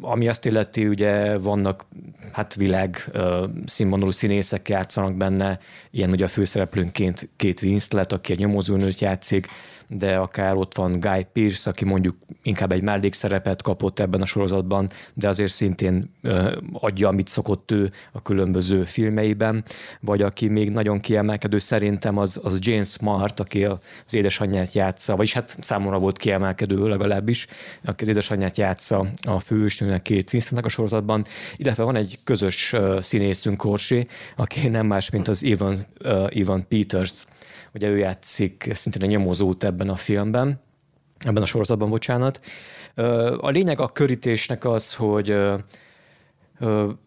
[0.00, 1.86] Ami azt illeti, ugye vannak
[2.32, 3.10] hát világ
[3.64, 5.58] színvonalú színészek játszanak benne,
[5.90, 9.46] ilyen ugye a főszereplőnként két Winslet, aki egy nyomozónőt játszik,
[9.88, 14.88] de akár ott van Guy Pearce, aki mondjuk inkább egy mellékszerepet kapott ebben a sorozatban,
[15.14, 16.10] de azért szintén
[16.72, 19.64] adja, amit szokott ő a különböző filmeiben,
[20.00, 25.32] vagy aki még nagyon kiemelkedő szerintem az, az Jane Smart, aki az édesanyját játsza, vagyis
[25.32, 27.46] hát számomra volt kiemelkedő legalábbis,
[27.84, 31.24] aki az édesanyját játsza a főhősnőnek két Winstonnek a sorozatban,
[31.56, 35.76] illetve van egy közös színészünk Korsi, aki nem más, mint az Ivan,
[36.28, 37.26] Ivan Peters,
[37.74, 40.60] ugye ő játszik szintén a nyomozót ebben a filmben,
[41.18, 42.40] ebben a sorozatban, bocsánat.
[43.36, 45.36] A lényeg a körítésnek az, hogy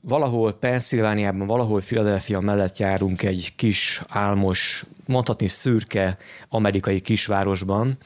[0.02, 6.18] valahol Pennsylvániában, valahol Philadelphia mellett járunk egy kis, álmos, mondhatni szürke
[6.50, 7.98] amerikai kisvárosban,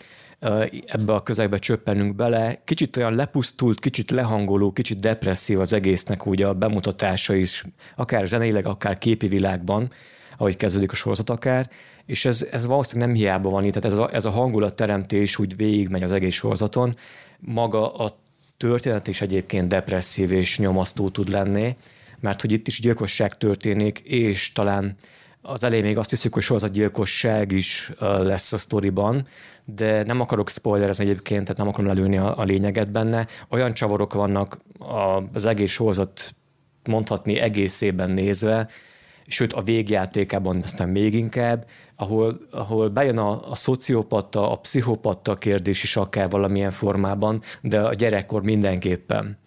[0.86, 2.62] ebbe a közegbe csöppenünk bele.
[2.64, 7.64] Kicsit olyan lepusztult, kicsit lehangoló, kicsit depresszív az egésznek ugye a bemutatása is,
[7.96, 9.92] akár zeneileg, akár képi világban,
[10.38, 11.70] ahogy kezdődik a sorozat akár,
[12.06, 15.56] és ez, ez valószínűleg nem hiába van itt, tehát ez a, ez a hangulatteremtés úgy
[15.56, 16.96] végigmegy az egész sorozaton.
[17.40, 18.18] Maga a
[18.58, 21.76] történet is egyébként depresszív és nyomasztó tud lenni,
[22.20, 24.96] mert hogy itt is gyilkosság történik, és talán
[25.42, 29.28] az elején még azt hiszük, hogy sorozatgyilkosság is lesz a sztoriban,
[29.66, 33.28] de nem akarok spoilerezni egyébként, tehát nem akarom lelőni a, a lényeget benne.
[33.50, 34.58] Olyan csavarok vannak
[35.34, 36.36] az egész sorozat
[36.84, 38.70] mondhatni egészében nézve,
[39.28, 41.66] sőt a végjátékában aztán még inkább,
[41.96, 47.94] ahol, ahol bejön a, a szociopata, a pszichopata kérdés is akár valamilyen formában, de a
[47.94, 49.38] gyerekkor mindenképpen.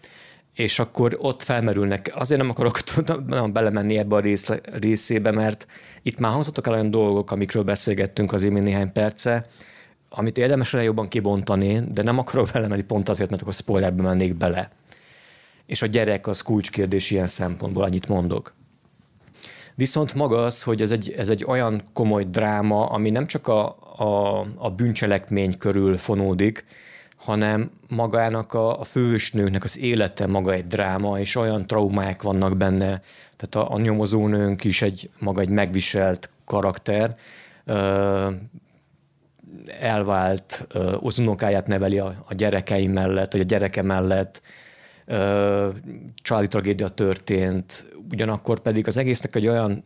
[0.54, 5.66] És akkor ott felmerülnek, azért nem akarok tudom, belemenni ebbe a rész, részébe, mert
[6.02, 9.46] itt már hangzottak el olyan dolgok, amikről beszélgettünk az imént néhány perce,
[10.08, 14.34] amit érdemes lenne jobban kibontani, de nem akarok belemenni pont azért, mert akkor spoilerbe mennék
[14.34, 14.70] bele.
[15.66, 18.54] És a gyerek az kulcskérdés ilyen szempontból, annyit mondok.
[19.78, 23.76] Viszont maga az, hogy ez egy, ez egy olyan komoly dráma, ami nem csak a,
[23.96, 26.64] a, a bűncselekmény körül fonódik,
[27.16, 33.02] hanem magának a, a főhősnőknek az élete maga egy dráma, és olyan traumák vannak benne,
[33.36, 37.16] tehát a, a nyomozónőnk is egy maga egy megviselt karakter,
[39.80, 40.66] elvált,
[41.00, 44.42] az unokáját neveli a, a gyerekei mellett, vagy a gyereke mellett,
[46.14, 49.84] családi tragédia történt, ugyanakkor pedig az egésznek egy olyan,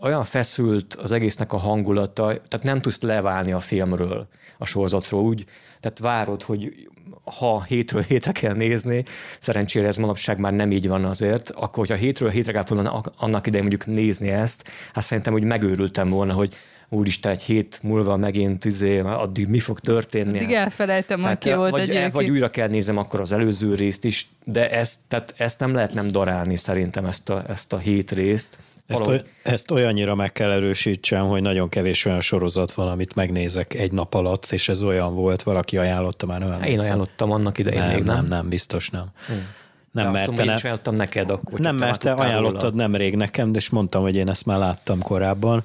[0.00, 5.22] olyan feszült az egésznek a hangulata, tehát nem tudsz leválni a filmről, a sorozatról.
[5.22, 5.44] Úgy,
[5.80, 6.88] tehát várod, hogy
[7.24, 9.04] ha hétről hétre kell nézni,
[9.38, 13.46] szerencsére ez manapság már nem így van azért, akkor hogyha hétről hétre kell volna annak
[13.46, 16.54] idején mondjuk nézni ezt, hát szerintem úgy megőrültem volna, hogy
[16.92, 20.38] úristen, egy hét múlva megint izé, addig mi fog történni.
[20.38, 24.04] Addig elfelejtem, hogy ki volt vagy, egy vagy újra kell nézem akkor az előző részt
[24.04, 28.10] is, de ezt, tehát ezt nem lehet nem darálni szerintem ezt a, ezt a hét
[28.10, 28.58] részt.
[28.86, 33.74] Ezt, oly, ezt olyannyira meg kell erősítsem, hogy nagyon kevés olyan sorozat van, amit megnézek
[33.74, 36.62] egy nap alatt, és ez olyan volt, valaki ajánlotta már olyan.
[36.62, 38.14] Én ajánlottam annak idején nem, még, nem?
[38.14, 39.06] Nem, nem, biztos nem.
[39.26, 39.46] Hmm.
[39.92, 40.96] Nem, mert te ne...
[40.96, 41.60] neked akkor.
[41.60, 45.64] Nem, mert te ajánlottad nemrég nekem, de és mondtam, hogy én ezt már láttam korábban.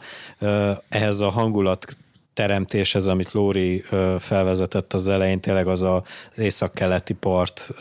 [0.89, 1.97] Ehhez a hangulat
[2.37, 3.83] teremtéshez, amit Lóri
[4.19, 6.01] felvezetett az elején, tényleg az az
[6.35, 7.73] északkeleti part,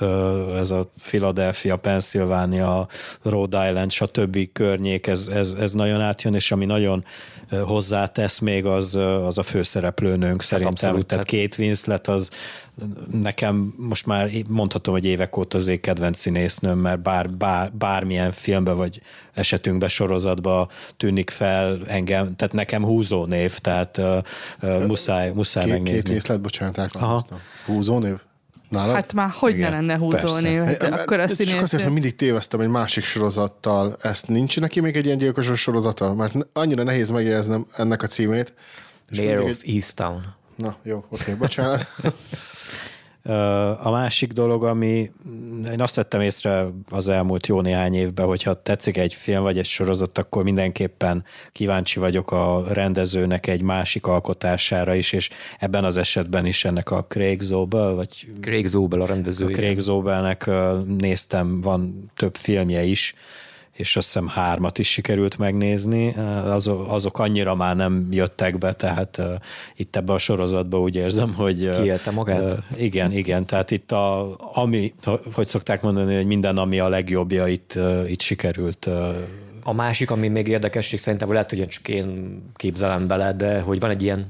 [0.56, 2.88] ez a Philadelphia, Pennsylvania,
[3.22, 4.52] Rhode Island, stb.
[4.52, 7.04] környék, ez, ez, ez nagyon átjön, és ami nagyon
[7.50, 8.94] hozzátesz még, az,
[9.26, 10.72] az a főszereplőnőnk hát szerintem.
[10.72, 11.40] Abszolút, tehát hát.
[11.40, 12.30] Kate Winslet az
[13.12, 18.32] nekem most már mondhatom, hogy évek óta az én kedvenc színésznőm, mert bár, bár, bármilyen
[18.32, 19.02] filmbe vagy
[19.34, 26.00] esetünkbe sorozatba tűnik fel engem, tehát nekem húzó név, tehát uh, muszáj, muszáj Két, megnézni.
[26.02, 27.38] Két részlet, bocsánat, elkalasztom.
[27.66, 28.16] Húzó név?
[28.68, 28.94] Nálad?
[28.94, 30.62] Hát már hogy Igen, ne lenne húzónév?
[30.62, 33.96] Hát akkor a Csak azért, hogy mindig téveztem egy másik sorozattal.
[34.00, 36.14] Ezt nincs neki még egy ilyen gyilkosos sorozata?
[36.14, 38.54] Mert annyira nehéz megjegyeznem ennek a címét.
[39.16, 39.74] Mayor of egy...
[39.74, 40.34] Easttown.
[40.56, 41.86] Na, jó, oké, okay, bocsánat.
[43.82, 45.10] A másik dolog, ami
[45.72, 49.64] én azt vettem észre az elmúlt jó néhány évben, hogyha tetszik egy film vagy egy
[49.64, 56.46] sorozat, akkor mindenképpen kíváncsi vagyok a rendezőnek egy másik alkotására is, és ebben az esetben
[56.46, 59.54] is ennek a Craig Zobel, vagy Craig Zobel a rendezője.
[59.54, 60.50] A Craig Zobelnek
[60.98, 63.14] néztem, van több filmje is,
[63.76, 69.18] és azt hiszem hármat is sikerült megnézni, azok, azok annyira már nem jöttek be, tehát
[69.18, 69.34] uh,
[69.76, 71.62] itt ebbe a sorozatban úgy érzem, hogy...
[71.62, 72.50] Uh, Kiélte magát?
[72.50, 74.92] Uh, igen, igen, tehát itt a, ami,
[75.32, 79.16] hogy szokták mondani, hogy minden, ami a legjobbja, itt, uh, itt sikerült uh,
[79.62, 83.90] a másik, ami még érdekesség szerintem, lehet, hogy csak én képzelem bele, de hogy van
[83.90, 84.26] egy ilyen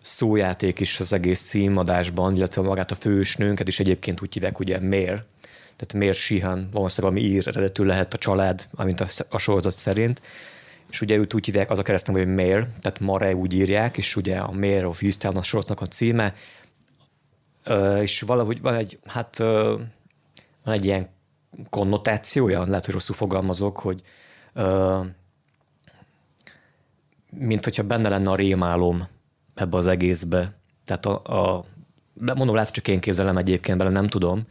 [0.00, 5.22] szójáték is az egész címadásban, illetve magát a fősnőnket is egyébként úgy hívják, ugye Mér,
[5.80, 10.22] tehát Mér Sihan, valószínűleg ami ír eredetű lehet a család, amint a, a sorozat szerint,
[10.90, 14.16] és ugye őt úgy hívják, az a keresztem, hogy Mayor, tehát Mare úgy írják, és
[14.16, 16.34] ugye a Mayor of Easttown a sorozatnak a címe,
[18.00, 21.08] és valahogy van egy, hát van egy ilyen
[21.70, 24.02] konnotációja, lehet, hogy rosszul fogalmazok, hogy
[27.30, 29.06] mint hogyha benne lenne a rémálom
[29.54, 30.54] ebbe az egészbe.
[30.84, 31.64] Tehát a, a
[32.14, 34.46] mondom, lehet, csak én képzelem egyébként bele, nem tudom.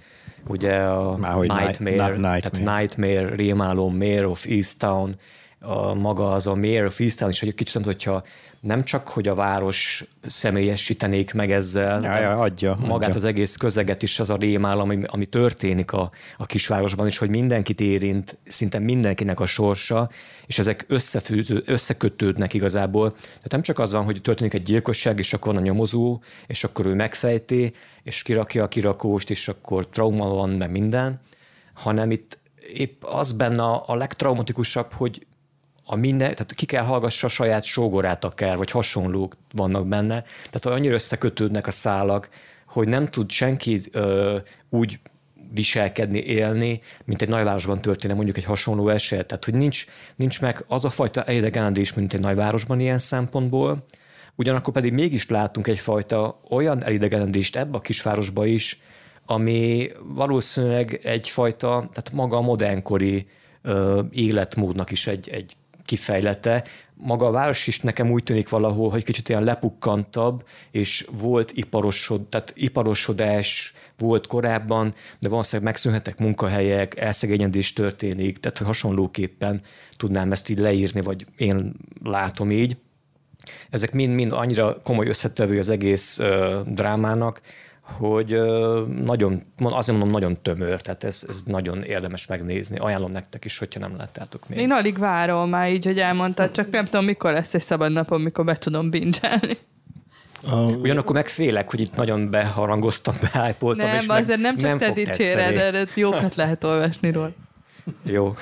[0.47, 5.15] Ugye a Nightmare, night, nightmare, tehát Nightmare, rémálom, Mayor of Easttown,
[5.61, 8.23] a maga az a Mayor of Easttown is, hogy kicsit nem hogyha
[8.59, 13.15] nem csak, hogy a város személyesítenék meg ezzel, ja, ja, adja, magát adja.
[13.15, 17.29] az egész közeget is, az a rémálom, ami, ami történik a, a kisvárosban, és hogy
[17.29, 20.09] mindenkit érint, szinte mindenkinek a sorsa,
[20.45, 23.11] és ezek összefűző, összekötődnek igazából.
[23.11, 26.63] Tehát nem csak az van, hogy történik egy gyilkosság, és akkor van a nyomozó, és
[26.63, 31.19] akkor ő megfejti, és kirakja a kirakóst, és akkor trauma van, meg minden,
[31.73, 32.37] hanem itt
[32.73, 35.27] épp az benne a legtraumatikusabb, hogy
[35.91, 40.23] a minden, tehát ki kell hallgassa a saját sógorát akár, vagy hasonlók vannak benne.
[40.49, 42.29] Tehát annyira összekötődnek a szálak,
[42.67, 44.37] hogy nem tud senki ö,
[44.69, 44.99] úgy
[45.53, 49.25] viselkedni, élni, mint egy nagyvárosban történne mondjuk egy hasonló eset.
[49.25, 49.85] Tehát, hogy nincs,
[50.15, 53.85] nincs meg az a fajta elidegenedés, mint egy nagyvárosban ilyen szempontból,
[54.35, 58.81] ugyanakkor pedig mégis látunk egyfajta olyan elidegenedést ebbe a kisvárosba is,
[59.25, 63.27] ami valószínűleg egyfajta, tehát maga a modernkori
[63.61, 65.53] ö, életmódnak is egy, egy
[65.89, 66.63] kifejlete.
[66.93, 72.27] Maga a város is nekem úgy tűnik valahol, hogy kicsit ilyen lepukkantabb, és volt iparosod,
[72.27, 79.61] tehát iparosodás volt korábban, de valószínűleg megszűnhetnek munkahelyek, elszegényedés történik, tehát hasonlóképpen
[79.97, 81.73] tudnám ezt így leírni, vagy én
[82.03, 82.77] látom így.
[83.69, 87.41] Ezek mind-mind annyira komoly összetevő az egész uh, drámának,
[87.97, 88.41] hogy
[89.03, 92.77] nagyon, azért mondom, nagyon tömör, tehát ez, ez nagyon érdemes megnézni.
[92.77, 94.59] Ajánlom nektek is, hogyha nem láttátok még.
[94.59, 98.21] Én alig várom már így, hogy elmondtad, csak nem tudom, mikor lesz egy szabad napom,
[98.21, 99.57] mikor be tudom bingelni.
[100.81, 103.89] Ugyanakkor meg félek, hogy itt nagyon beharangoztam, beájpoltam.
[103.89, 107.31] Nem, és azért nem csak nem te dicséred, de jókat lehet olvasni róla.
[108.03, 108.35] Jó.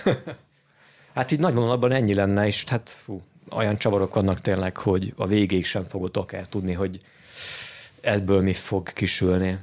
[1.16, 3.22] Hát így nagy vonalban ennyi lenne, és hát fú,
[3.52, 7.00] olyan csavarok vannak tényleg, hogy a végéig sem fogod akár tudni, hogy
[8.08, 9.60] ebből mi fog kisülni?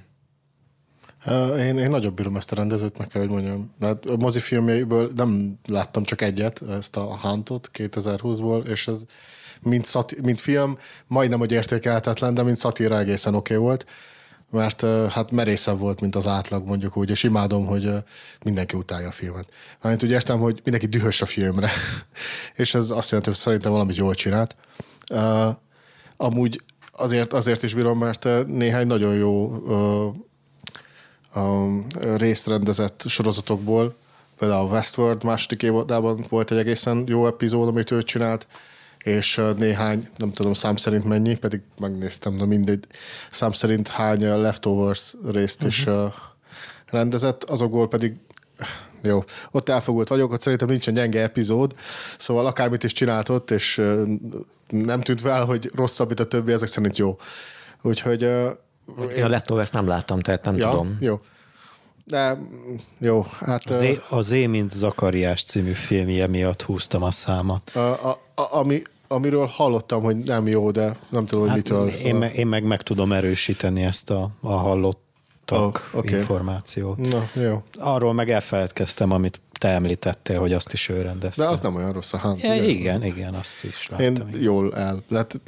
[1.58, 3.74] Én, én nagyobb bírom ezt a rendezőt, meg kell, hogy mondjam.
[3.78, 9.04] Mert a mozifilmjeiből nem láttam csak egyet, ezt a Huntot 2020-ból, és ez
[9.62, 10.76] mint, szati, mint film
[11.06, 13.86] majdnem, hogy értékelhetetlen, de mint szatíra egészen oké okay volt,
[14.50, 14.80] mert
[15.10, 17.90] hát merészebb volt, mint az átlag mondjuk úgy, és imádom, hogy
[18.44, 19.48] mindenki utálja a filmet.
[19.82, 21.70] Mert úgy értem, hogy mindenki dühös a filmre,
[22.62, 24.56] és ez azt jelenti, hogy szerintem valamit jól csinált.
[26.16, 26.62] Amúgy
[26.96, 30.14] azért, azért is bírom, mert eh, néhány nagyon jó uh,
[31.42, 31.86] um,
[32.16, 33.94] részt rendezett sorozatokból,
[34.38, 38.46] például a Westworld második évadában volt egy egészen jó epizód, amit ő csinált,
[38.98, 42.86] és néhány, nem tudom szám szerint mennyi, pedig megnéztem, de mindegy,
[43.30, 45.72] szám szerint hány Leftovers részt uh-huh.
[45.72, 46.12] is uh,
[46.86, 48.14] rendezett, azokból pedig
[49.02, 51.74] jó, ott elfogult vagyok, ott szerintem nincsen gyenge epizód,
[52.18, 53.80] szóval akármit is csinált ott, és
[54.74, 57.16] nem tűnt fel, hogy rosszabb, mint a többi, ezek szerint jó.
[57.82, 58.22] Úgyhogy...
[59.16, 60.96] Én a Leftovers nem láttam, tehát nem ja, tudom.
[61.00, 61.20] Jó.
[62.04, 62.38] De
[62.98, 63.70] jó, hát...
[63.70, 67.70] Az, é, az é, mint Zakariás című filmje miatt húztam a számat.
[67.74, 71.88] A, a, a, ami, amiről hallottam, hogy nem jó, de nem tudom, hogy hát mitől.
[71.88, 75.02] Én, meg, én meg meg tudom erősíteni ezt a, a hallott
[75.52, 76.18] oh, okay.
[76.18, 76.96] információt.
[76.96, 77.62] Na, jó.
[77.74, 81.42] Arról meg elfeledkeztem, amit te említettél, hogy azt is ő rendezte.
[81.42, 82.38] De az nem olyan rossz a hán.
[82.40, 84.06] Ja, igen, igen, azt is láttam.
[84.06, 84.42] Én igen.
[84.42, 85.02] jól el.
[85.08, 85.40] Lehet,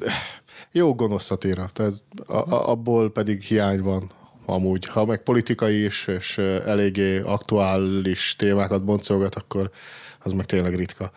[0.72, 1.92] jó gonosz szatíra, tehát
[2.26, 4.10] a, a, abból pedig hiány van
[4.46, 4.86] amúgy.
[4.86, 9.70] Ha meg politikai is, és eléggé aktuális témákat boncolgat, akkor
[10.22, 11.10] az meg tényleg ritka.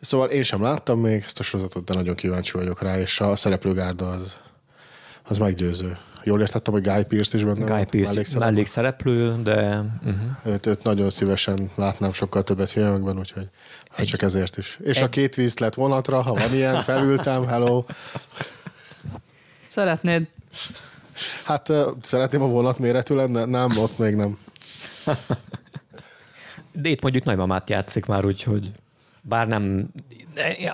[0.00, 3.36] Szóval én sem láttam még ezt a sorozatot, de nagyon kíváncsi vagyok rá, és a
[3.36, 4.36] szereplőgárda az,
[5.24, 5.98] az meggyőző.
[6.24, 9.84] Jól értettem, hogy Guy Pearce is benne Guy Pearce mellékszereplő, de...
[10.04, 10.46] Uh-huh.
[10.46, 13.48] Őt, őt, nagyon szívesen látnám sokkal többet filmekben, úgyhogy
[13.90, 14.78] hát egy, csak ezért is.
[14.82, 15.02] És egy...
[15.02, 17.84] a két víz lett vonatra, ha van ilyen, felültem, hello.
[19.66, 20.26] Szeretnéd?
[21.44, 24.38] Hát uh, szeretném a vonat méretű lenne, nem, ott még nem.
[26.72, 28.70] De itt mondjuk nagymamát játszik már, úgyhogy
[29.20, 29.90] bár nem,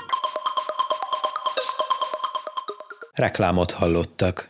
[3.12, 4.48] Reklámot hallottak.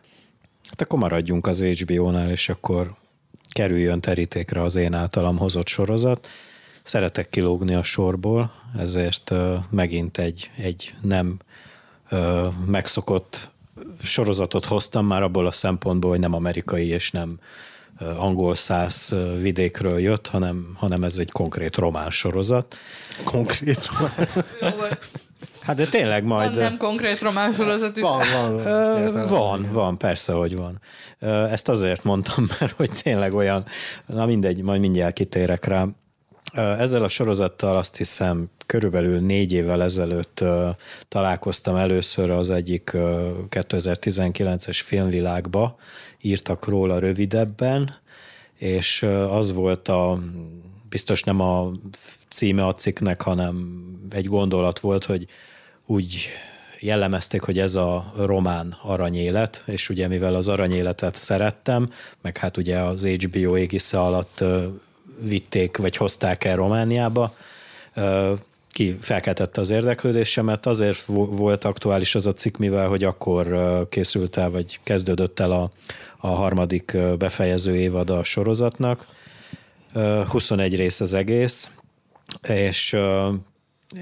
[0.69, 2.91] Hát akkor maradjunk az HBO-nál, és akkor
[3.53, 6.29] kerüljön terítékre az én általam hozott sorozat
[6.85, 9.33] szeretek kilógni a sorból, ezért
[9.71, 11.39] megint egy, egy nem
[12.67, 13.51] megszokott
[14.03, 17.39] sorozatot hoztam már abból a szempontból, hogy nem amerikai és nem
[18.17, 22.77] angol száz vidékről jött, hanem, hanem ez egy konkrét román sorozat.
[23.25, 24.29] Konkrét román?
[25.61, 26.55] Hát de tényleg majd...
[26.55, 28.03] Van nem konkrét román sorozat is.
[28.03, 28.27] Van,
[28.63, 29.29] van.
[29.29, 30.81] Van, van, persze, hogy van.
[31.51, 33.65] Ezt azért mondtam, mert hogy tényleg olyan,
[34.07, 35.87] na mindegy, majd mindjárt kitérek rá.
[36.55, 40.45] Ezzel a sorozattal azt hiszem körülbelül négy évvel ezelőtt
[41.09, 42.91] találkoztam először az egyik
[43.51, 45.77] 2019-es filmvilágba,
[46.21, 47.97] írtak róla rövidebben,
[48.59, 50.19] és az volt a,
[50.89, 51.73] biztos nem a
[52.29, 55.27] címe a cikknek, hanem egy gondolat volt, hogy
[55.87, 56.29] úgy
[56.81, 61.89] jellemezték, hogy ez a román aranyélet, és ugye mivel az aranyéletet szerettem,
[62.23, 64.45] meg hát ugye az HBO égisze alatt
[65.25, 67.35] vitték, vagy hozták el Romániába,
[68.71, 70.67] ki felkeltette az érdeklődésemet.
[70.67, 75.71] Azért volt aktuális az a cikk, mivel hogy akkor készült el, vagy kezdődött el a,
[76.17, 79.07] a harmadik befejező évad a sorozatnak.
[80.29, 81.71] 21 rész az egész,
[82.49, 82.97] és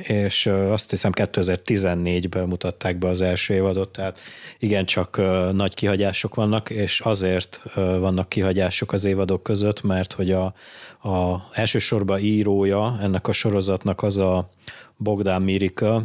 [0.03, 4.18] és azt hiszem 2014-ben mutatták be az első évadot, tehát
[4.59, 5.20] igencsak
[5.53, 10.45] nagy kihagyások vannak, és azért vannak kihagyások az évadok között, mert hogy a,
[11.09, 14.51] a elsősorban írója ennek a sorozatnak az a
[14.97, 16.03] Bogdán Mirika,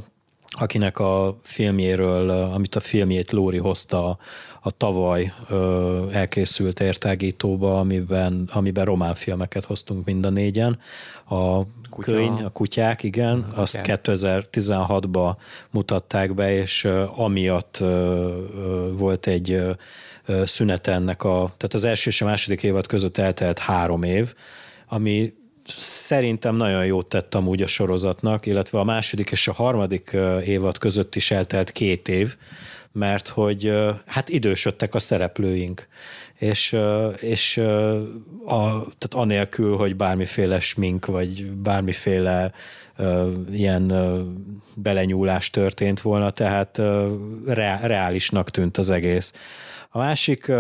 [0.60, 4.18] akinek a filmjéről, amit a filmjét Lóri hozta
[4.62, 5.34] a tavaly
[6.12, 10.80] elkészült értágítóba, amiben, amiben román filmeket hoztunk mind a négyen.
[11.30, 12.12] A Kutya.
[12.12, 15.36] könyv, a kutyák, igen, a azt 2016-ba
[15.72, 17.84] mutatták be, és amiatt
[18.92, 19.62] volt egy
[20.46, 24.34] szünet ennek a, tehát az első és a második évad között eltelt három év,
[24.88, 25.34] ami
[25.78, 31.16] szerintem nagyon jót tett amúgy a sorozatnak, illetve a második és a harmadik évad között
[31.16, 32.36] is eltelt két év,
[32.92, 33.74] mert hogy
[34.06, 35.88] hát idősödtek a szereplőink,
[36.36, 36.78] és,
[37.20, 37.58] és
[38.46, 42.52] a, tehát anélkül, hogy bármiféle smink, vagy bármiféle
[43.52, 43.94] ilyen
[44.74, 46.82] belenyúlás történt volna, tehát
[47.82, 49.34] reálisnak tűnt az egész.
[49.90, 50.52] A másik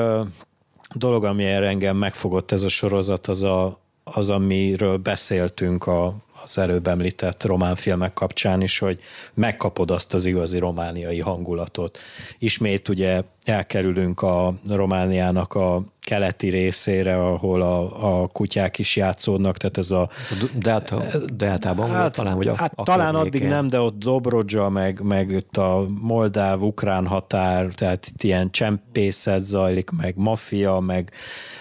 [0.93, 3.79] dolog, ami engem megfogott ez a sorozat, az, a,
[4.13, 6.13] az amiről beszéltünk a,
[6.47, 8.99] az előbb említett román filmek kapcsán is, hogy
[9.33, 11.97] megkapod azt az igazi romániai hangulatot.
[12.39, 19.77] Ismét ugye elkerülünk a Romániának a keleti részére, ahol a, a kutyák is játszódnak, tehát
[19.77, 20.09] ez a...
[20.21, 21.01] Ez a delta,
[21.33, 25.57] deltában hát, talán, vagy hát a talán addig nem, de ott Dobrodzsa, meg, meg itt
[25.57, 31.11] a moldáv-ukrán határ, tehát itt ilyen csempészet zajlik, meg maffia, meg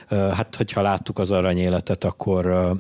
[0.08, 2.72] hát hogyha láttuk az aranyéletet, akkor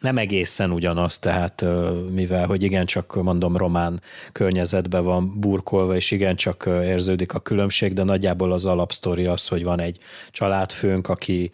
[0.00, 1.64] nem egészen ugyanaz, tehát
[2.10, 4.00] mivel, hogy igencsak mondom, román
[4.32, 9.80] környezetben van burkolva, és igencsak érződik a különbség, de nagyjából az alapsztori az, hogy van
[9.80, 9.98] egy
[10.30, 11.50] családfőnk, aki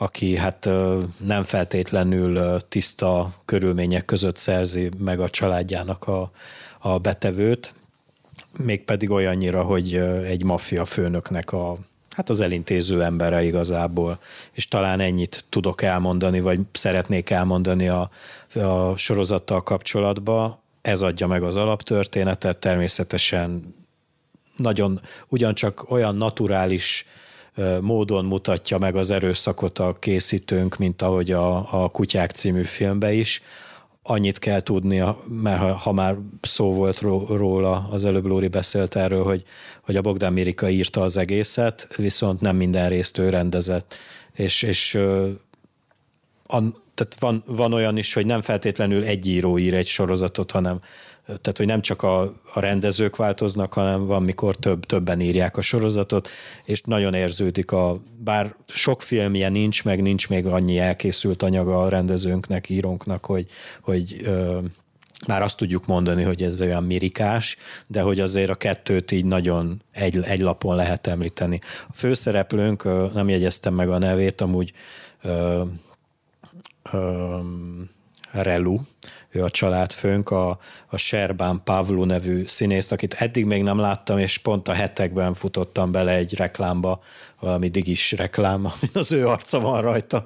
[0.00, 0.68] aki hát
[1.26, 6.30] nem feltétlenül tiszta körülmények között szerzi meg a családjának a,
[6.78, 7.74] a betevőt,
[8.64, 11.76] mégpedig olyannyira, hogy egy maffia főnöknek a
[12.18, 14.18] hát az elintéző embere igazából.
[14.52, 18.10] És talán ennyit tudok elmondani, vagy szeretnék elmondani a,
[18.54, 20.58] a sorozattal kapcsolatban.
[20.82, 23.74] Ez adja meg az alaptörténetet, természetesen
[24.56, 27.06] nagyon ugyancsak olyan naturális
[27.80, 33.42] módon mutatja meg az erőszakot a készítőnk, mint ahogy a, a Kutyák című filmbe is.
[34.10, 39.24] Annyit kell tudnia, mert ha, ha már szó volt róla, az előbb Lóri beszélt erről,
[39.24, 39.44] hogy,
[39.82, 43.94] hogy a Bogdán Mirika írta az egészet, viszont nem minden részt ő rendezett.
[44.34, 44.94] És, és
[46.46, 46.56] a,
[46.98, 50.80] tehát van, van olyan is, hogy nem feltétlenül egy író ír egy sorozatot, hanem
[51.26, 52.20] tehát hogy nem csak a,
[52.54, 56.28] a rendezők változnak, hanem van, mikor több, többen írják a sorozatot,
[56.64, 61.88] és nagyon érződik a, bár sok filmje nincs, meg nincs még annyi elkészült anyaga a
[61.88, 63.46] rendezőnknek, írónknak, hogy,
[63.80, 64.58] hogy ö,
[65.26, 69.82] már azt tudjuk mondani, hogy ez olyan mirikás, de hogy azért a kettőt így nagyon
[69.92, 71.60] egy, egy lapon lehet említeni.
[71.88, 72.84] A főszereplőnk,
[73.14, 74.72] nem jegyeztem meg a nevét, amúgy
[76.92, 77.38] ö,
[78.32, 78.76] Relu,
[79.30, 80.58] ő a családfőnk, a,
[80.88, 85.92] a Serbán Pavlu nevű színész, akit eddig még nem láttam, és pont a hetekben futottam
[85.92, 87.00] bele egy reklámba,
[87.40, 90.24] valami digis reklám, amin az ő arca van rajta.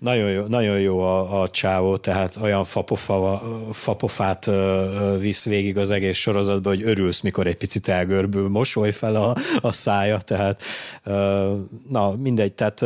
[0.00, 3.42] nagyon jó, nagyon jó a, a csávó, tehát olyan fapofa,
[3.72, 4.50] fapofát
[5.18, 9.72] visz végig az egész sorozatban, hogy örülsz, mikor egy picit elgörbül, mosoly fel a, a
[9.72, 10.62] szája, tehát
[11.88, 12.84] na mindegy, tehát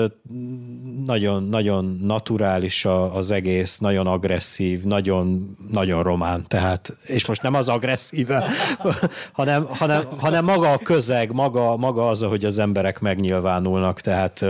[1.07, 7.69] nagyon, nagyon naturális az egész, nagyon agresszív, nagyon, nagyon román, tehát, és most nem az
[7.69, 8.49] agresszíve,
[9.33, 14.45] hanem, hanem, hanem maga a közeg, maga, maga az, hogy az emberek megnyilván nyilvánulnak, tehát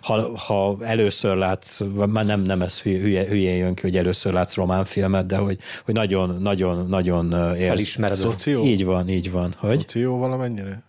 [0.00, 4.54] ha, ha először látsz, már nem, nem ez hülye, hülyén jön ki, hogy először látsz
[4.54, 7.68] román filmet, de hogy, hogy nagyon, nagyon, nagyon érsz.
[7.68, 8.16] Felismered.
[8.16, 8.64] Szoció?
[8.64, 9.54] Így van, így van.
[9.58, 9.78] Hogy?
[9.78, 10.82] Szoció valamennyire?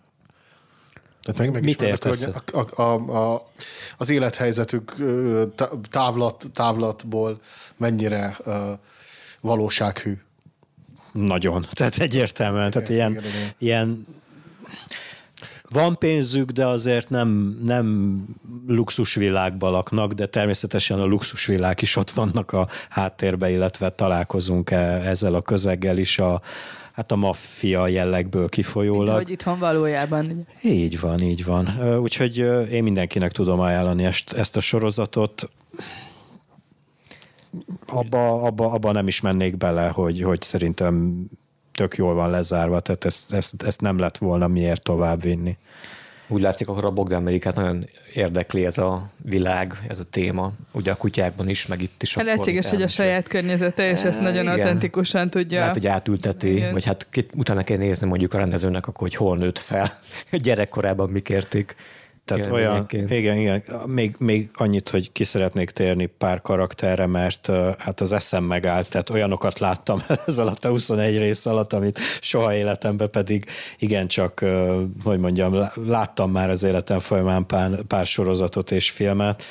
[1.22, 2.28] Tehát meg, meg Mit értesz?
[2.52, 3.46] A, a, a,
[3.96, 4.94] az élethelyzetük
[5.90, 7.40] távlat, távlatból
[7.76, 8.54] mennyire uh,
[9.40, 10.18] valósághű?
[11.12, 11.66] Nagyon.
[11.72, 12.70] Tehát egyértelműen.
[12.70, 13.54] Tehát igen, ilyen, igen, igen.
[13.58, 14.06] ilyen
[15.74, 18.18] van pénzük, de azért nem, nem
[18.66, 25.34] luxusvilágban laknak, de természetesen a luxusvilág is ott vannak a háttérbe, illetve találkozunk -e ezzel
[25.34, 26.40] a közeggel is a,
[26.92, 29.06] hát a maffia jellegből kifolyólag.
[29.06, 30.46] Mint hogy itthon valójában.
[30.62, 31.96] Így van, így van.
[31.98, 32.36] Úgyhogy
[32.70, 35.48] én mindenkinek tudom ajánlani ezt, ezt a sorozatot.
[37.86, 41.26] Abba, abba, abba nem is mennék bele, hogy, hogy szerintem
[41.74, 45.56] tök jól van lezárva, tehát ezt, ezt, ezt nem lett volna miért tovább vinni.
[46.28, 50.90] Úgy látszik, akkor a Bogdan Amerikát nagyon érdekli ez a világ, ez a téma, ugye
[50.90, 52.14] a kutyákban is, meg itt is.
[52.16, 54.56] Lehetséges, hogy a saját környezete, és ezt nagyon igen.
[54.56, 55.58] autentikusan tudja.
[55.58, 56.72] Lehet, hogy átülteti, igen.
[56.72, 59.92] vagy hát utána kell nézni mondjuk a rendezőnek, akkor, hogy hol nőtt fel,
[60.30, 61.74] gyerekkorában mik érték.
[62.24, 68.00] Tehát olyan, igen, igen, még, még annyit, hogy ki szeretnék térni pár karakterre, mert hát
[68.00, 73.10] az eszem megállt, tehát olyanokat láttam ez alatt a 21 rész alatt, amit soha életemben
[73.10, 73.46] pedig
[73.78, 74.44] igencsak,
[75.04, 79.42] hogy mondjam, láttam már az életem folyamán pár, pár sorozatot és filmet.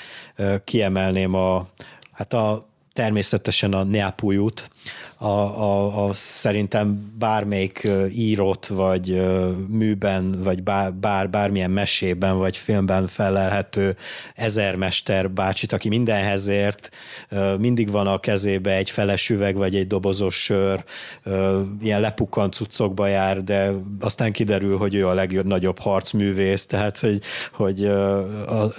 [0.63, 1.67] Kiemelném a,
[2.11, 4.69] hát a természetesen a Neapújút,
[5.17, 9.21] a, a, a szerintem bármelyik írott, vagy
[9.67, 13.95] műben, vagy bár, bár, bármilyen mesében, vagy filmben felelhető
[14.35, 16.89] ezermester bácsit, aki mindenhez ért,
[17.57, 20.83] mindig van a kezébe egy feles üveg, vagy egy dobozos sör,
[21.81, 27.21] ilyen lepukkant cuccokba jár, de aztán kiderül, hogy ő a legnagyobb harcművész, tehát hogy,
[27.53, 28.73] hogy a,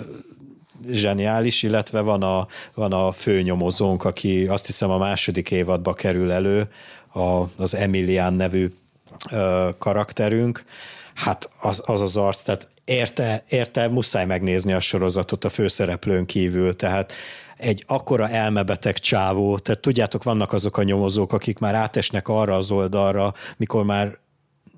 [0.90, 6.68] zseniális, illetve van a, van a főnyomozónk, aki azt hiszem a második évadba kerül elő,
[7.12, 8.74] a, az Emilian nevű
[9.30, 10.64] ö, karakterünk,
[11.14, 16.76] hát az, az az arc, tehát érte, érte muszáj megnézni a sorozatot a főszereplőn kívül,
[16.76, 17.12] tehát
[17.56, 22.70] egy akkora elmebeteg csávó, tehát tudjátok, vannak azok a nyomozók, akik már átesnek arra az
[22.70, 24.18] oldalra, mikor már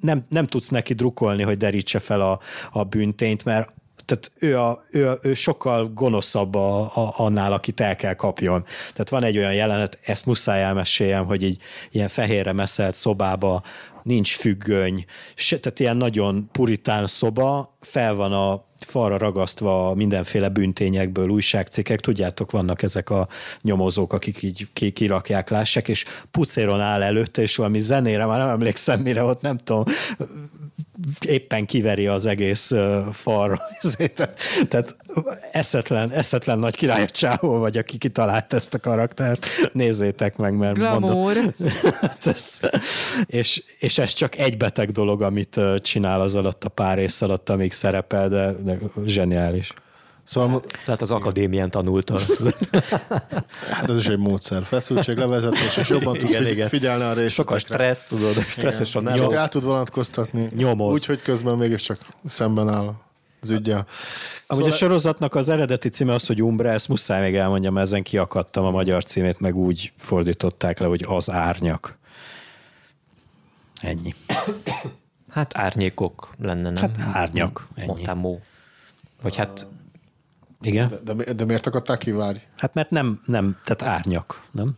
[0.01, 2.41] nem, nem tudsz neki drukolni, hogy derítse fel a,
[2.73, 3.71] a büntényt, mert
[4.07, 8.65] tehát ő, a, ő, ő sokkal gonoszabb a, a, annál, akit el kell kapjon.
[8.65, 13.63] Tehát van egy olyan jelenet, ezt muszáj elmeséljem, hogy így ilyen fehérre messzelt szobába
[14.03, 15.05] nincs függöny,
[15.35, 22.51] se, tehát ilyen nagyon puritán szoba, fel van a falra ragasztva mindenféle büntényekből újságcikkek, tudjátok,
[22.51, 23.29] vannak ezek a
[23.63, 29.01] nyomozók, akik így kirakják, lássák, és pucéron áll előtte, és valami zenére, már nem emlékszem
[29.01, 29.85] mire ott, nem tudom,
[31.27, 32.73] éppen kiveri az egész
[33.13, 33.61] falra.
[34.15, 34.39] tehát,
[34.69, 34.97] tehát
[35.53, 39.47] eszetlen, eszetlen nagy király a csávó vagy, aki kitalált ezt a karaktert.
[39.73, 41.35] Nézzétek meg, mert Glamour.
[41.35, 41.55] mondom.
[42.25, 42.61] ez,
[43.27, 47.49] és, és ez csak egy beteg dolog, amit csinál az alatt a pár ész alatt,
[47.49, 49.75] amíg szerepel, de, de zseniális.
[50.27, 52.19] Szóval, Lehet az akadémián tanulta.
[53.71, 54.63] hát ez is egy módszer.
[54.63, 56.69] Feszültség, levezetés, és jobban tud igen, igen.
[56.69, 57.29] figyelni a részletekre.
[57.29, 59.31] Sok a stressz, tudod, stresszes a nem.
[59.31, 60.49] el tud vonatkoztatni.
[60.57, 60.93] Nyomoz.
[60.93, 62.95] Úgyhogy közben mégiscsak szemben áll
[63.41, 63.87] az ügyel.
[64.47, 64.69] Amúgy szóval...
[64.69, 68.71] a sorozatnak az eredeti címe az, hogy Umbra, ezt muszáj még elmondjam, ezen kiakadtam a
[68.71, 71.99] magyar címét, meg úgy fordították le, hogy az árnyak.
[73.81, 74.15] Ennyi.
[75.31, 76.83] Hát árnyékok lenne, nem?
[76.83, 77.69] Hát árnyak.
[77.75, 77.87] Ennyi.
[77.87, 78.41] Motamó.
[79.23, 79.67] Vagy hát
[80.61, 80.93] igen.
[81.05, 82.41] De, de, de miért akarták kivárni?
[82.57, 84.77] Hát mert nem, nem tehát árnyak, nem?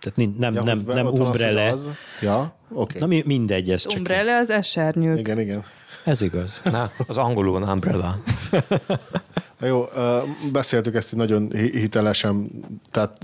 [0.00, 1.70] Tehát nem, ja, nem, nem umbrelle.
[1.70, 2.98] Az, ja, oké.
[2.98, 3.18] Okay.
[3.18, 3.98] Na mindegy, ez csak...
[3.98, 5.18] Umbrelle az esernyők.
[5.18, 5.64] Igen, igen.
[6.04, 6.60] Ez igaz.
[6.64, 8.20] Na, az angolul van umbrella.
[9.60, 9.84] Jó,
[10.52, 12.50] beszéltük ezt nagyon hitelesen,
[12.90, 13.18] tehát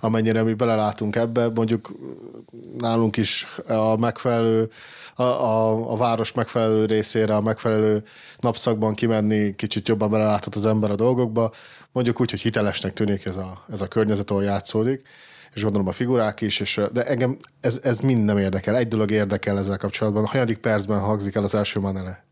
[0.00, 1.92] amennyire mi belelátunk ebbe, mondjuk
[2.78, 4.70] nálunk is a megfelelő,
[5.14, 8.02] a, a, a város megfelelő részére, a megfelelő
[8.38, 11.50] napszakban kimenni, kicsit jobban beleláthat az ember a dolgokba,
[11.92, 15.02] mondjuk úgy, hogy hitelesnek tűnik ez a, ez a környezet, ahol játszódik,
[15.56, 18.76] és gondolom a figurák is, és, de engem ez, ez mind nem érdekel.
[18.76, 20.24] Egy dolog érdekel ezzel kapcsolatban.
[20.24, 22.24] A hanyadik percben hangzik el az első manele?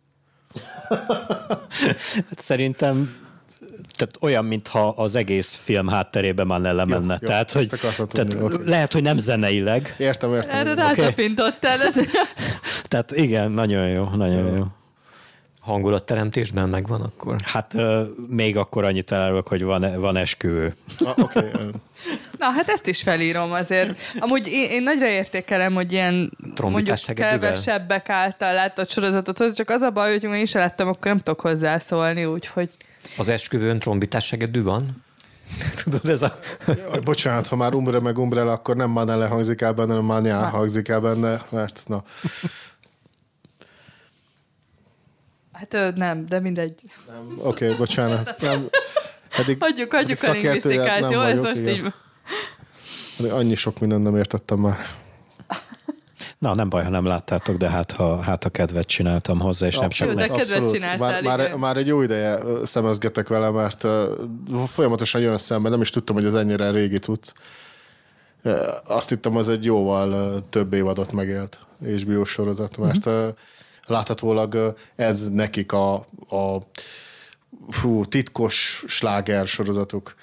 [2.29, 3.23] hát szerintem
[3.97, 7.13] tehát olyan, mintha az egész film hátterében már lemenne.
[7.13, 7.69] Jó, jó, tehát, hogy,
[8.09, 8.57] tehát okay.
[8.65, 9.95] lehet, hogy nem zeneileg.
[9.99, 10.59] Értem, értem.
[10.59, 11.79] Erre rátapintottál.
[11.89, 12.05] Okay.
[12.89, 14.55] tehát igen, nagyon jó, nagyon jó.
[14.55, 14.65] jó.
[15.65, 17.37] Hangulatteremtésben megvan akkor?
[17.45, 20.77] Hát uh, még akkor annyit elárulok, hogy van, van esküvő.
[21.05, 21.51] Ah, okay.
[22.39, 23.99] Na, hát ezt is felírom azért.
[24.19, 29.91] Amúgy én, én nagyra értékelem, hogy ilyen mondjuk kevesebbek által látott sorozatot, csak az a
[29.91, 32.71] baj, hogy én is lettem, akkor nem tudok hozzászólni, úgyhogy
[33.19, 35.03] az esküvőn trombitás segedű van?
[35.85, 36.39] Tudod, ez a...
[36.67, 40.37] Jaj, bocsánat, ha már Umbre meg Umbrella, akkor nem Manele hangzik el benne, hanem Mania
[40.37, 42.03] hangzik el benne, mert na.
[45.55, 46.75] Hát nem, de mindegy.
[47.07, 48.37] Nem, oké, okay, bocsánat.
[48.41, 48.69] Nem,
[49.31, 51.21] eddig, hagyjuk, hagyjuk a lingvisztikát, jó?
[51.21, 51.93] Ez most így...
[53.31, 54.87] Annyi sok minden nem értettem már.
[56.39, 59.77] Na, nem baj, ha nem láttátok, de hát ha, hát a kedvet csináltam hozzá, és
[59.77, 60.47] Abszolút, nem csak meg.
[60.47, 63.87] kedvet csináltál, már, már, már, egy jó ideje szemezgetek vele, mert
[64.67, 67.35] folyamatosan jön szembe, nem is tudtam, hogy az ennyire régi tudsz.
[68.85, 73.29] Azt hittem, az egy jóval több évadot megélt és sorozat, mert mm-hmm.
[73.87, 75.95] Láthatólag ez nekik a,
[76.29, 76.59] a
[77.69, 80.15] fú, titkos sláger sorozatuk.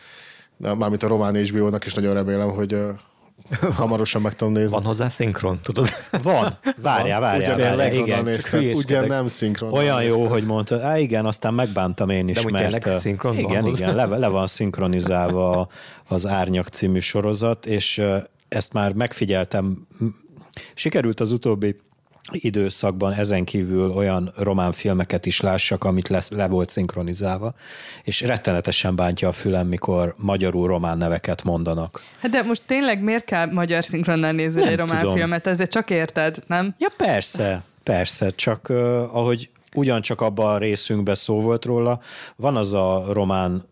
[0.58, 2.78] Mármint a román HBO-nak is nagyon remélem, hogy
[3.78, 4.72] Hamarosan meg tudom nézni.
[4.72, 5.88] Van hozzá szinkron, tudod?
[6.24, 7.56] Van, várjál, várjál.
[7.56, 8.24] Ugyan, várjál, igen.
[8.24, 9.74] Néztem, ugyan nem szinkron.
[9.74, 10.82] Olyan jó, hogy mondta.
[10.84, 12.92] Á, igen, aztán megbántam én is, De mert...
[12.92, 15.68] szinkron igen, van igen, le, le van szinkronizálva
[16.08, 18.02] az Árnyak című sorozat, és
[18.50, 19.88] ezt már megfigyeltem.
[20.74, 21.76] Sikerült az utóbbi
[22.32, 27.54] időszakban ezen kívül olyan román filmeket is lássak, amit lesz, le volt szinkronizálva,
[28.04, 32.04] és rettenetesen bántja a fülem, mikor magyarul román neveket mondanak.
[32.20, 35.16] Hát de most tényleg miért kell magyar szinkronnal nézni egy román tudom.
[35.16, 35.48] filmet?
[35.48, 36.76] Ezért csak érted, nem?
[36.78, 38.78] Ja persze, persze, csak uh,
[39.16, 42.00] ahogy ugyancsak abban a részünkben szó volt róla,
[42.36, 43.64] van az a román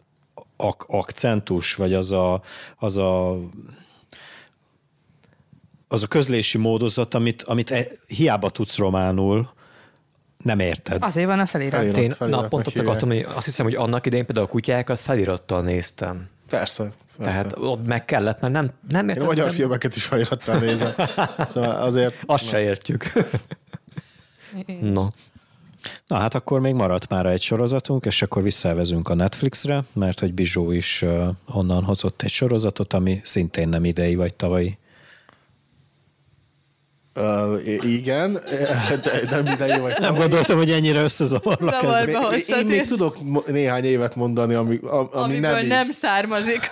[0.58, 2.42] ak- akcentus, vagy az a,
[2.78, 3.40] az a
[5.92, 9.50] az a közlési módozat, amit, amit e, hiába tudsz románul,
[10.44, 11.04] nem érted.
[11.04, 11.80] Azért van a felirat.
[11.80, 14.50] felirat, Én, felirat na, pont azt akartam, hogy azt hiszem, hogy annak idején például a
[14.50, 16.28] kutyákat felirattal néztem.
[16.50, 16.92] Persze.
[17.18, 17.32] persze.
[17.32, 19.24] Tehát ott meg kellett, mert nem, nem értem.
[19.24, 20.94] Én magyar filmeket is felirattal nézem.
[21.52, 22.24] szóval azért...
[22.26, 23.12] Azt se értjük.
[24.96, 25.08] no.
[26.08, 30.34] Na hát akkor még maradt már egy sorozatunk, és akkor visszavezünk a Netflixre, mert hogy
[30.34, 31.06] Bizsó is
[31.46, 34.78] onnan hozott egy sorozatot, ami szintén nem idei vagy tavalyi.
[37.20, 38.34] Uh, igen,
[39.04, 39.96] de nem idei vagy.
[40.00, 42.08] Nem gondoltam, hogy ennyire összezavarlak.
[42.08, 43.18] Én, én még tudok
[43.48, 46.70] néhány évet mondani, ami, ami Amiből nem, nem származik.